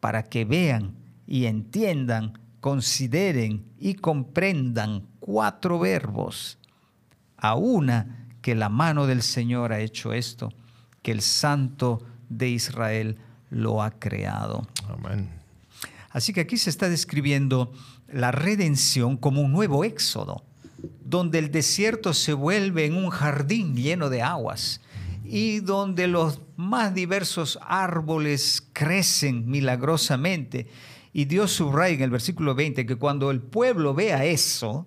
para 0.00 0.24
que 0.24 0.44
vean 0.44 0.96
y 1.26 1.46
entiendan, 1.46 2.38
consideren 2.60 3.64
y 3.78 3.94
comprendan 3.94 5.06
cuatro 5.18 5.78
verbos. 5.78 6.58
A 7.38 7.54
una 7.54 8.28
que 8.42 8.54
la 8.54 8.68
mano 8.68 9.06
del 9.06 9.22
Señor 9.22 9.72
ha 9.72 9.80
hecho 9.80 10.12
esto, 10.12 10.52
que 11.00 11.10
el 11.10 11.22
Santo 11.22 12.02
de 12.28 12.50
Israel 12.50 13.16
lo 13.54 13.82
ha 13.82 13.90
creado. 13.92 14.66
Amén. 14.88 15.30
Así 16.10 16.32
que 16.32 16.40
aquí 16.40 16.56
se 16.58 16.70
está 16.70 16.88
describiendo 16.88 17.72
la 18.08 18.30
redención 18.30 19.16
como 19.16 19.40
un 19.40 19.52
nuevo 19.52 19.84
éxodo, 19.84 20.44
donde 21.04 21.38
el 21.38 21.50
desierto 21.50 22.14
se 22.14 22.32
vuelve 22.32 22.84
en 22.84 22.96
un 22.96 23.10
jardín 23.10 23.76
lleno 23.76 24.10
de 24.10 24.22
aguas 24.22 24.80
y 25.24 25.60
donde 25.60 26.06
los 26.06 26.40
más 26.56 26.94
diversos 26.94 27.58
árboles 27.62 28.62
crecen 28.72 29.48
milagrosamente. 29.48 30.68
Y 31.12 31.24
Dios 31.24 31.52
subraya 31.52 31.94
en 31.94 32.02
el 32.02 32.10
versículo 32.10 32.54
20 32.54 32.86
que 32.86 32.96
cuando 32.96 33.30
el 33.30 33.40
pueblo 33.40 33.94
vea 33.94 34.24
eso, 34.24 34.86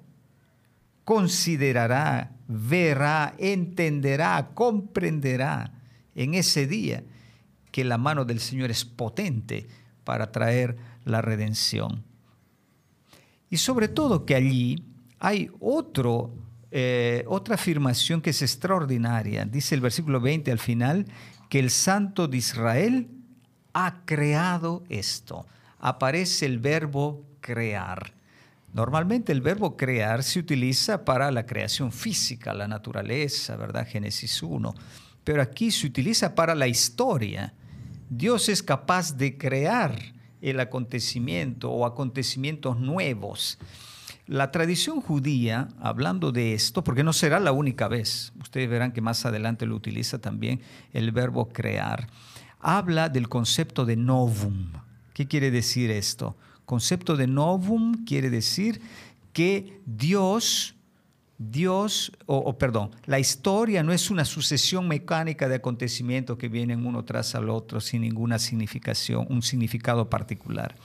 considerará, 1.04 2.36
verá, 2.48 3.34
entenderá, 3.38 4.52
comprenderá 4.54 5.74
en 6.16 6.36
ese 6.36 6.68
día 6.68 7.04
que 7.78 7.84
la 7.84 8.00
mano 8.00 8.26
del 8.26 8.40
Señor 8.40 8.72
es 8.72 8.86
potente 8.86 9.68
para 10.04 10.32
traer 10.32 10.78
la 11.06 11.22
redención. 11.22 12.04
Y 13.52 13.58
sobre 13.58 13.88
todo 13.88 14.26
que 14.26 14.34
allí 14.34 14.84
hay 15.20 15.52
otro, 15.60 16.34
eh, 16.72 17.24
otra 17.28 17.54
afirmación 17.54 18.20
que 18.20 18.32
es 18.32 18.42
extraordinaria. 18.42 19.46
Dice 19.46 19.76
el 19.76 19.82
versículo 19.82 20.20
20 20.20 20.52
al 20.52 20.58
final, 20.58 21.06
que 21.50 21.60
el 21.60 21.70
Santo 21.70 22.28
de 22.28 22.38
Israel 22.38 23.10
ha 23.74 24.02
creado 24.06 24.84
esto. 24.90 25.46
Aparece 25.78 26.48
el 26.48 26.58
verbo 26.58 27.28
crear. 27.42 28.12
Normalmente 28.74 29.32
el 29.32 29.42
verbo 29.42 29.78
crear 29.78 30.24
se 30.24 30.40
utiliza 30.40 31.06
para 31.06 31.30
la 31.30 31.46
creación 31.46 31.92
física, 31.92 32.56
la 32.56 32.68
naturaleza, 32.68 33.56
¿verdad? 33.56 33.88
Génesis 33.88 34.42
1. 34.42 34.74
Pero 35.24 35.44
aquí 35.44 35.70
se 35.70 35.86
utiliza 35.86 36.34
para 36.34 36.56
la 36.56 36.68
historia. 36.68 37.54
Dios 38.10 38.48
es 38.48 38.64
capaz 38.64 39.18
de 39.18 39.38
crear 39.38 39.98
el 40.42 40.60
acontecimiento 40.60 41.70
o 41.72 41.86
acontecimientos 41.86 42.80
nuevos. 42.80 43.58
La 44.28 44.52
tradición 44.52 45.02
judía, 45.02 45.68
hablando 45.80 46.32
de 46.32 46.54
esto, 46.54 46.84
porque 46.84 47.04
no 47.04 47.14
será 47.14 47.40
la 47.40 47.52
única 47.52 47.88
vez, 47.88 48.34
ustedes 48.42 48.70
verán 48.70 48.92
que 48.92 49.02
más 49.02 49.26
adelante 49.26 49.66
lo 49.66 49.76
utiliza 49.76 50.20
también 50.20 50.62
el 50.94 51.12
verbo 51.12 51.50
crear, 51.50 52.08
habla 52.60 53.10
del 53.10 53.30
concepto 53.30 53.86
de 53.86 53.96
novum. 53.96 54.72
¿Qué 55.14 55.28
quiere 55.28 55.52
decir 55.52 55.92
esto? 55.92 56.38
Concepto 56.66 57.16
de 57.16 57.28
novum 57.28 58.06
quiere 58.06 58.30
decir 58.30 58.82
que 59.34 59.82
Dios 59.86 60.77
Dios, 61.40 62.12
o, 62.26 62.58
perdón, 62.58 62.92
la 63.06 63.20
historia 63.20 63.84
no 63.84 63.94
es 63.94 64.10
una 64.10 64.26
sucesión 64.26 64.88
mecánica 64.88 65.48
de 65.48 65.56
acontecimientos 65.56 66.38
que 66.38 66.50
vienen 66.50 66.86
uno 66.86 67.06
tras 67.06 67.36
al 67.36 67.50
otro 67.50 67.80
sin 67.80 68.02
ninguna 68.02 68.40
significación, 68.40 69.28
un 69.30 69.44
significado 69.44 70.10
particular. 70.10 70.76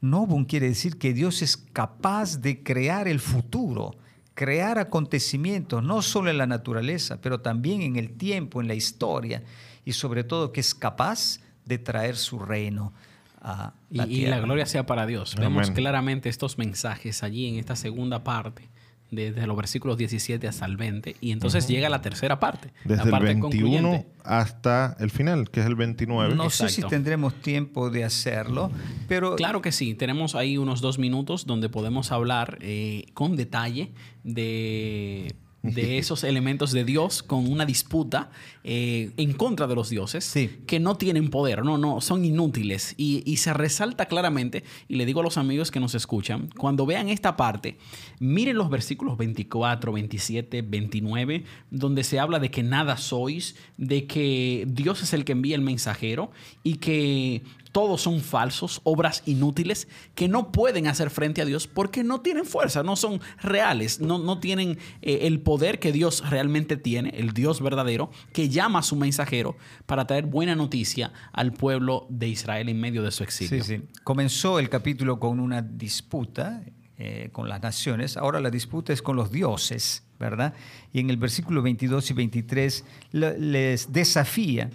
Novum 0.00 0.46
quiere 0.46 0.68
decir 0.68 0.96
que 0.96 1.12
Dios 1.12 1.42
es 1.42 1.58
capaz 1.58 2.40
de 2.40 2.62
crear 2.62 3.08
el 3.08 3.20
futuro, 3.20 3.94
crear 4.32 4.78
acontecimientos, 4.78 5.82
no 5.82 6.00
solo 6.00 6.30
en 6.30 6.38
la 6.38 6.46
naturaleza, 6.46 7.20
pero 7.20 7.40
también 7.40 7.82
en 7.82 7.96
el 7.96 8.12
tiempo, 8.12 8.62
en 8.62 8.68
la 8.68 8.74
historia, 8.74 9.42
y 9.84 9.92
sobre 9.92 10.24
todo 10.24 10.50
que 10.50 10.60
es 10.60 10.74
capaz 10.74 11.40
de 11.66 11.76
traer 11.76 12.16
su 12.16 12.38
reino. 12.38 12.94
A 13.42 13.74
la 13.90 14.06
y, 14.06 14.24
y 14.24 14.26
la 14.26 14.40
gloria 14.40 14.64
sea 14.64 14.86
para 14.86 15.04
Dios. 15.04 15.34
Vemos 15.36 15.70
claramente 15.70 16.30
estos 16.30 16.56
mensajes 16.56 17.22
allí 17.22 17.48
en 17.48 17.56
esta 17.56 17.76
segunda 17.76 18.24
parte 18.24 18.70
desde 19.10 19.46
los 19.46 19.56
versículos 19.56 19.96
17 19.96 20.46
hasta 20.46 20.66
el 20.66 20.76
20, 20.76 21.16
y 21.20 21.32
entonces 21.32 21.66
llega 21.68 21.88
la 21.88 22.00
tercera 22.00 22.40
parte. 22.40 22.72
Desde 22.84 23.04
la 23.04 23.10
parte 23.10 23.30
el 23.32 23.40
21 23.40 24.04
hasta 24.24 24.96
el 25.00 25.10
final, 25.10 25.50
que 25.50 25.60
es 25.60 25.66
el 25.66 25.74
29. 25.74 26.34
No 26.34 26.50
sé 26.50 26.68
si 26.68 26.82
tendremos 26.82 27.34
tiempo 27.34 27.90
de 27.90 28.04
hacerlo, 28.04 28.70
pero... 29.08 29.36
Claro 29.36 29.62
que 29.62 29.72
sí, 29.72 29.94
tenemos 29.94 30.34
ahí 30.34 30.58
unos 30.58 30.80
dos 30.80 30.98
minutos 30.98 31.46
donde 31.46 31.68
podemos 31.68 32.12
hablar 32.12 32.58
eh, 32.60 33.06
con 33.14 33.36
detalle 33.36 33.92
de 34.22 35.34
de 35.62 35.98
esos 35.98 36.24
elementos 36.24 36.72
de 36.72 36.84
Dios 36.84 37.22
con 37.22 37.50
una 37.50 37.66
disputa 37.66 38.30
eh, 38.64 39.12
en 39.16 39.32
contra 39.32 39.66
de 39.66 39.74
los 39.74 39.90
dioses 39.90 40.32
que 40.66 40.80
no 40.80 40.96
tienen 40.96 41.30
poder, 41.30 41.64
no, 41.64 41.78
no, 41.78 42.00
son 42.00 42.24
inútiles. 42.24 42.94
Y, 42.96 43.22
y, 43.24 43.36
se 43.36 43.52
resalta 43.54 44.06
claramente, 44.06 44.64
y 44.88 44.96
le 44.96 45.06
digo 45.06 45.20
a 45.20 45.24
los 45.24 45.38
amigos 45.38 45.70
que 45.70 45.80
nos 45.80 45.94
escuchan, 45.94 46.50
cuando 46.56 46.86
vean 46.86 47.08
esta 47.08 47.36
parte, 47.36 47.78
miren 48.18 48.56
los 48.56 48.70
versículos 48.70 49.16
24, 49.16 49.92
27, 49.92 50.62
29, 50.62 51.44
donde 51.70 52.04
se 52.04 52.18
habla 52.18 52.38
de 52.38 52.50
que 52.50 52.62
nada 52.62 52.96
sois, 52.96 53.56
de 53.76 54.06
que 54.06 54.64
Dios 54.68 55.02
es 55.02 55.12
el 55.12 55.24
que 55.24 55.32
envía 55.32 55.56
el 55.56 55.62
mensajero 55.62 56.30
y 56.62 56.76
que 56.76 57.42
todos 57.72 58.02
son 58.02 58.20
falsos, 58.20 58.80
obras 58.84 59.22
inútiles 59.26 59.88
que 60.14 60.28
no 60.28 60.52
pueden 60.52 60.86
hacer 60.86 61.10
frente 61.10 61.40
a 61.42 61.44
Dios 61.44 61.66
porque 61.66 62.04
no 62.04 62.20
tienen 62.20 62.44
fuerza, 62.44 62.82
no 62.82 62.96
son 62.96 63.20
reales, 63.42 64.00
no, 64.00 64.18
no 64.18 64.40
tienen 64.40 64.78
eh, 65.02 65.20
el 65.22 65.40
poder 65.40 65.78
que 65.78 65.92
Dios 65.92 66.28
realmente 66.28 66.76
tiene, 66.76 67.10
el 67.10 67.32
Dios 67.32 67.60
verdadero, 67.60 68.10
que 68.32 68.48
llama 68.48 68.80
a 68.80 68.82
su 68.82 68.96
mensajero 68.96 69.56
para 69.86 70.06
traer 70.06 70.26
buena 70.26 70.54
noticia 70.54 71.12
al 71.32 71.52
pueblo 71.52 72.06
de 72.08 72.28
Israel 72.28 72.68
en 72.68 72.80
medio 72.80 73.02
de 73.02 73.10
su 73.10 73.22
exilio. 73.22 73.62
Sí, 73.62 73.76
sí. 73.76 73.82
Comenzó 74.04 74.58
el 74.58 74.68
capítulo 74.68 75.18
con 75.20 75.40
una 75.40 75.62
disputa 75.62 76.62
eh, 76.98 77.30
con 77.32 77.48
las 77.48 77.62
naciones, 77.62 78.16
ahora 78.16 78.40
la 78.40 78.50
disputa 78.50 78.92
es 78.92 79.00
con 79.00 79.16
los 79.16 79.30
dioses 79.30 80.04
¿verdad? 80.20 80.52
Y 80.92 81.00
en 81.00 81.08
el 81.08 81.16
versículo 81.16 81.62
22 81.62 82.10
y 82.10 82.14
23 82.14 82.84
les 83.12 83.90
desafía 83.90 84.70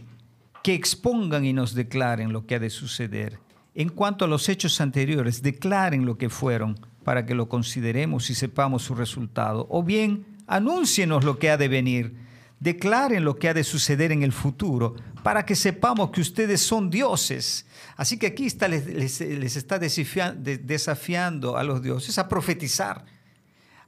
que 0.66 0.74
expongan 0.74 1.46
y 1.46 1.54
nos 1.54 1.76
declaren 1.76 2.34
lo 2.34 2.48
que 2.48 2.56
ha 2.56 2.60
de 2.60 2.72
suceder. 2.72 3.38
En 3.76 3.90
cuanto 3.90 4.26
a 4.26 4.28
los 4.28 4.50
hechos 4.50 4.82
anteriores, 4.82 5.44
declaren 5.44 6.08
lo 6.08 6.18
que 6.18 6.28
fueron 6.28 6.80
para 7.04 7.28
que 7.28 7.36
lo 7.36 7.48
consideremos 7.48 8.32
y 8.32 8.34
sepamos 8.34 8.82
su 8.82 8.96
resultado. 8.96 9.68
O 9.70 9.84
bien, 9.84 10.26
anúncienos 10.48 11.24
lo 11.24 11.38
que 11.38 11.52
ha 11.52 11.58
de 11.58 11.68
venir. 11.68 12.16
Declaren 12.60 13.24
lo 13.24 13.36
que 13.36 13.50
ha 13.50 13.54
de 13.54 13.64
suceder 13.64 14.12
en 14.12 14.24
el 14.24 14.32
futuro 14.32 14.96
para 15.22 15.46
que 15.46 15.56
sepamos 15.56 16.10
que 16.10 16.22
ustedes 16.22 16.62
son 16.62 16.90
dioses. 16.90 17.68
Así 17.96 18.18
que 18.18 18.26
aquí 18.26 18.48
está, 18.48 18.68
les, 18.68 18.88
les 18.88 19.56
está 19.56 19.78
desafiando 19.78 21.58
a 21.58 21.64
los 21.64 21.84
dioses 21.84 22.18
a 22.18 22.28
profetizar 22.28 23.06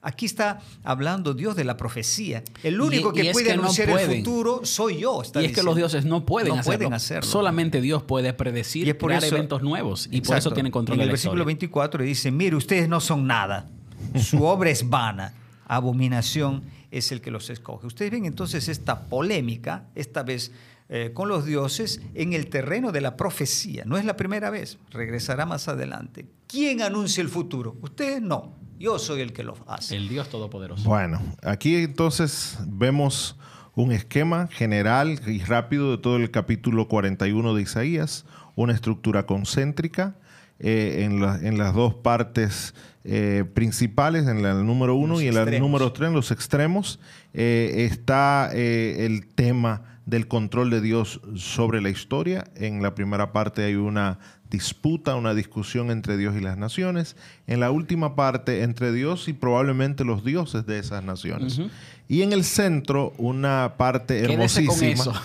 Aquí 0.07 0.25
está 0.25 0.61
hablando 0.85 1.33
Dios 1.33 1.57
de 1.57 1.65
la 1.65 1.75
profecía. 1.75 2.41
El 2.63 2.79
único 2.79 3.11
que 3.11 3.29
puede 3.33 3.51
anunciar 3.51 3.89
el 3.89 4.19
futuro 4.19 4.61
soy 4.63 4.99
yo. 4.99 5.21
y 5.35 5.43
es 5.43 5.51
que 5.51 5.63
los 5.63 5.75
dioses 5.75 6.05
no 6.05 6.25
pueden, 6.25 6.57
hacerlo. 6.93 7.29
Solamente 7.29 7.81
Dios 7.81 8.03
puede 8.03 8.31
predecir 8.31 8.87
y 8.87 8.93
crear 8.93 9.21
eventos 9.25 9.61
nuevos. 9.61 10.07
Y 10.09 10.21
por 10.21 10.37
eso 10.37 10.51
tiene 10.51 10.71
control 10.71 10.97
En 10.97 11.01
el 11.01 11.09
versículo 11.09 11.43
24 11.43 12.05
dice, 12.05 12.31
mire, 12.31 12.55
ustedes 12.55 12.87
no 12.87 13.01
son 13.01 13.27
nada. 13.27 13.69
Su 14.15 14.43
obra 14.45 14.69
es 14.69 14.87
vana. 14.87 15.33
Abominación 15.65 16.63
es 16.89 17.11
el 17.11 17.19
que 17.19 17.29
los 17.29 17.49
escoge. 17.49 17.87
Ustedes 17.87 18.09
ven 18.09 18.23
entonces 18.23 18.69
esta 18.69 19.01
polémica, 19.07 19.87
esta 19.93 20.23
vez 20.23 20.53
eh, 20.87 21.11
con 21.13 21.27
los 21.27 21.45
dioses, 21.45 21.99
en 22.13 22.31
el 22.31 22.47
terreno 22.47 22.93
de 22.93 23.01
la 23.01 23.17
profecía. 23.17 23.83
No 23.85 23.97
es 23.97 24.05
la 24.05 24.15
primera 24.15 24.51
vez, 24.51 24.77
regresará 24.89 25.45
más 25.45 25.67
adelante. 25.67 26.27
¿Quién 26.47 26.81
anuncia 26.81 27.19
el 27.19 27.27
futuro? 27.27 27.75
Ustedes 27.81 28.21
no. 28.21 28.66
Yo 28.79 28.99
soy 28.99 29.21
el 29.21 29.33
que 29.33 29.43
lo 29.43 29.55
hace. 29.67 29.95
El 29.95 30.07
Dios 30.07 30.29
Todopoderoso. 30.29 30.87
Bueno, 30.87 31.21
aquí 31.43 31.75
entonces 31.77 32.57
vemos 32.67 33.35
un 33.73 33.91
esquema 33.91 34.47
general 34.47 35.19
y 35.27 35.39
rápido 35.39 35.91
de 35.91 35.97
todo 35.97 36.17
el 36.17 36.31
capítulo 36.31 36.87
41 36.87 37.53
de 37.55 37.61
Isaías, 37.61 38.25
una 38.55 38.73
estructura 38.73 39.25
concéntrica 39.25 40.15
eh, 40.59 41.03
en, 41.03 41.57
las 41.57 41.73
dos 41.75 41.93
partes 41.93 42.73
eh, 43.03 43.45
principales, 43.53 44.27
en 44.27 44.43
el 44.43 44.65
número 44.65 44.95
uno 44.95 45.21
y 45.21 45.27
en 45.27 45.37
el 45.37 45.59
número 45.59 45.93
tres, 45.93 46.07
en 46.09 46.15
los 46.15 46.31
extremos, 46.31 46.99
eh, 47.33 47.87
está 47.91 48.51
el 48.51 49.27
tema 49.27 49.99
del 50.07 50.27
control 50.27 50.71
de 50.71 50.81
Dios 50.81 51.21
sobre 51.35 51.81
la 51.81 51.89
historia. 51.89 52.45
En 52.55 52.81
la 52.81 52.95
primera 52.95 53.33
parte 53.33 53.65
hay 53.65 53.75
una 53.75 54.17
disputa, 54.49 55.15
una 55.15 55.33
discusión 55.33 55.91
entre 55.91 56.17
Dios 56.17 56.35
y 56.35 56.39
las 56.39 56.57
naciones. 56.57 57.15
En 57.47 57.59
la 57.59 57.71
última 57.71 58.15
parte, 58.15 58.63
entre 58.63 58.91
Dios 58.91 59.27
y 59.27 59.33
probablemente 59.33 60.05
los 60.05 60.23
dioses 60.23 60.65
de 60.65 60.79
esas 60.79 61.03
naciones. 61.03 61.59
Y 62.07 62.21
en 62.21 62.31
el 62.31 62.43
centro, 62.43 63.13
una 63.17 63.73
parte 63.77 64.19
hermosísima. 64.19 65.21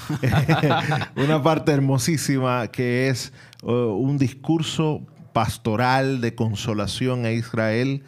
una 1.16 1.42
parte 1.42 1.72
hermosísima 1.72 2.68
que 2.68 3.08
es 3.08 3.32
uh, 3.62 3.72
un 3.72 4.18
discurso 4.18 5.02
pastoral 5.32 6.20
de 6.20 6.34
consolación 6.34 7.24
a 7.24 7.32
Israel. 7.32 8.02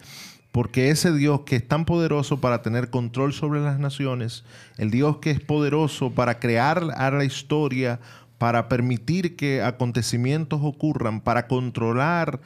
Porque 0.51 0.89
ese 0.89 1.13
Dios 1.13 1.41
que 1.41 1.57
es 1.57 1.67
tan 1.67 1.83
poderoso 1.83 2.39
para 2.39 2.61
tener 2.61 2.89
control 2.89 3.33
sobre 3.33 3.59
las 3.59 3.77
naciones, 3.77 4.45
el 4.77 4.89
Dios 4.89 5.17
que 5.17 5.31
es 5.31 5.41
poderoso 5.41 6.11
para 6.11 6.39
crear 6.39 6.81
a 6.95 7.11
la 7.11 7.25
historia 7.25 7.99
para 8.45 8.69
permitir 8.69 9.35
que 9.35 9.63
acontecimientos 9.63 10.59
ocurran, 10.61 11.19
para 11.19 11.47
controlar 11.47 12.41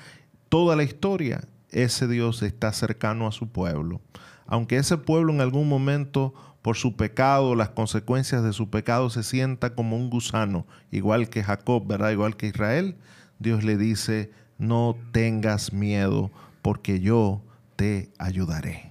toda 0.48 0.78
la 0.78 0.84
historia, 0.84 1.42
ese 1.72 2.08
Dios 2.08 2.42
está 2.42 2.72
cercano 2.72 3.28
a 3.28 3.34
su 3.34 3.50
pueblo. 3.50 4.00
Aunque 4.48 4.78
ese 4.78 4.96
pueblo 4.96 5.34
en 5.34 5.42
algún 5.42 5.68
momento, 5.68 6.34
por 6.62 6.78
su 6.78 6.96
pecado, 6.96 7.54
las 7.54 7.72
consecuencias 7.72 8.46
de 8.46 8.54
su 8.54 8.70
pecado, 8.70 9.10
se 9.10 9.24
sienta 9.24 9.76
como 9.76 9.98
un 9.98 10.10
gusano, 10.10 10.66
igual 10.90 11.28
que 11.28 11.44
Jacob, 11.44 11.86
¿verdad? 11.86 12.12
Igual 12.12 12.38
que 12.38 12.48
Israel, 12.48 12.96
Dios 13.38 13.66
le 13.66 13.76
dice, 13.76 14.32
no 14.58 14.96
tengas 15.12 15.74
miedo, 15.74 16.32
porque 16.62 17.02
yo 17.02 17.42
te 17.76 18.10
ayudaré. 18.20 18.88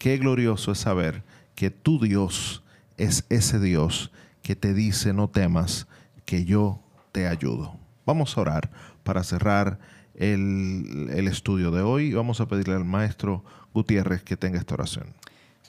Qué 0.00 0.16
glorioso 0.16 0.72
es 0.72 0.78
saber 0.78 1.22
que 1.54 1.70
tu 1.70 2.00
Dios 2.00 2.64
es 2.96 3.26
ese 3.28 3.60
Dios 3.60 4.10
que 4.42 4.56
te 4.56 4.74
dice, 4.74 5.12
no 5.12 5.28
temas, 5.28 5.86
que 6.28 6.44
yo 6.44 6.78
te 7.10 7.26
ayudo. 7.26 7.74
Vamos 8.04 8.36
a 8.36 8.42
orar 8.42 8.70
para 9.02 9.24
cerrar 9.24 9.78
el, 10.14 11.26
estudio 11.26 11.70
de 11.70 11.80
hoy. 11.80 12.12
Vamos 12.12 12.42
a 12.42 12.46
pedirle 12.46 12.74
al 12.74 12.84
maestro 12.84 13.42
Gutiérrez 13.72 14.22
que 14.24 14.36
tenga 14.36 14.58
esta 14.58 14.74
oración. 14.74 15.14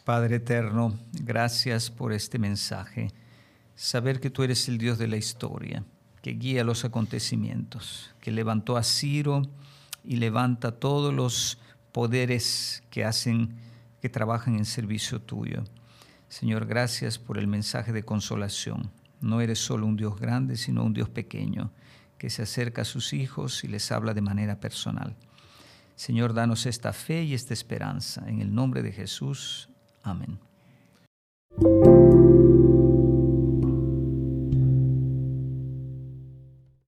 Padre 0.04 0.36
eterno, 0.36 1.00
gracias 1.14 1.90
por 1.90 2.12
este 2.12 2.40
mensaje. 2.40 3.08
Saber 3.78 4.20
que 4.20 4.30
tú 4.30 4.44
eres 4.44 4.68
el 4.68 4.78
Dios 4.78 4.98
de 4.98 5.08
la 5.08 5.16
historia, 5.16 5.86
que 6.22 6.32
guía 6.32 6.66
los 6.66 6.84
acontecimientos, 6.84 8.14
que 8.20 8.32
levantó 8.32 8.76
a 8.76 8.84
Ciro 8.84 9.44
y 10.04 10.18
levanta 10.18 10.74
todos 10.74 11.14
los 11.14 11.58
poderes 11.94 12.84
que 12.90 13.06
hacen, 13.06 13.56
que 14.02 14.10
trabajan 14.10 14.58
en 14.58 14.66
servicio 14.66 15.22
tuyo. 15.22 15.64
Señor, 16.28 16.66
gracias 16.66 17.18
por 17.18 17.38
el 17.38 17.48
mensaje 17.48 17.94
de 17.94 18.04
consolación. 18.04 18.92
No 19.22 19.42
eres 19.42 19.60
solo 19.60 19.86
un 19.86 19.96
Dios 19.96 20.20
grande, 20.20 20.58
sino 20.58 20.84
un 20.84 20.94
Dios 20.94 21.10
pequeño 21.10 21.72
que 22.18 22.30
se 22.30 22.44
acerca 22.44 22.84
a 22.84 22.86
sus 22.86 23.14
hijos 23.14 23.64
y 23.64 23.68
les 23.68 23.92
habla 23.92 24.14
de 24.14 24.22
manera 24.22 24.60
personal. 24.60 25.16
Señor, 25.96 26.34
danos 26.34 26.66
esta 26.66 26.94
fe 26.94 27.24
y 27.24 27.34
esta 27.34 27.54
esperanza. 27.54 28.24
En 28.28 28.42
el 28.42 28.54
nombre 28.54 28.82
de 28.82 28.92
Jesús. 28.92 29.70
Amén. 30.04 30.40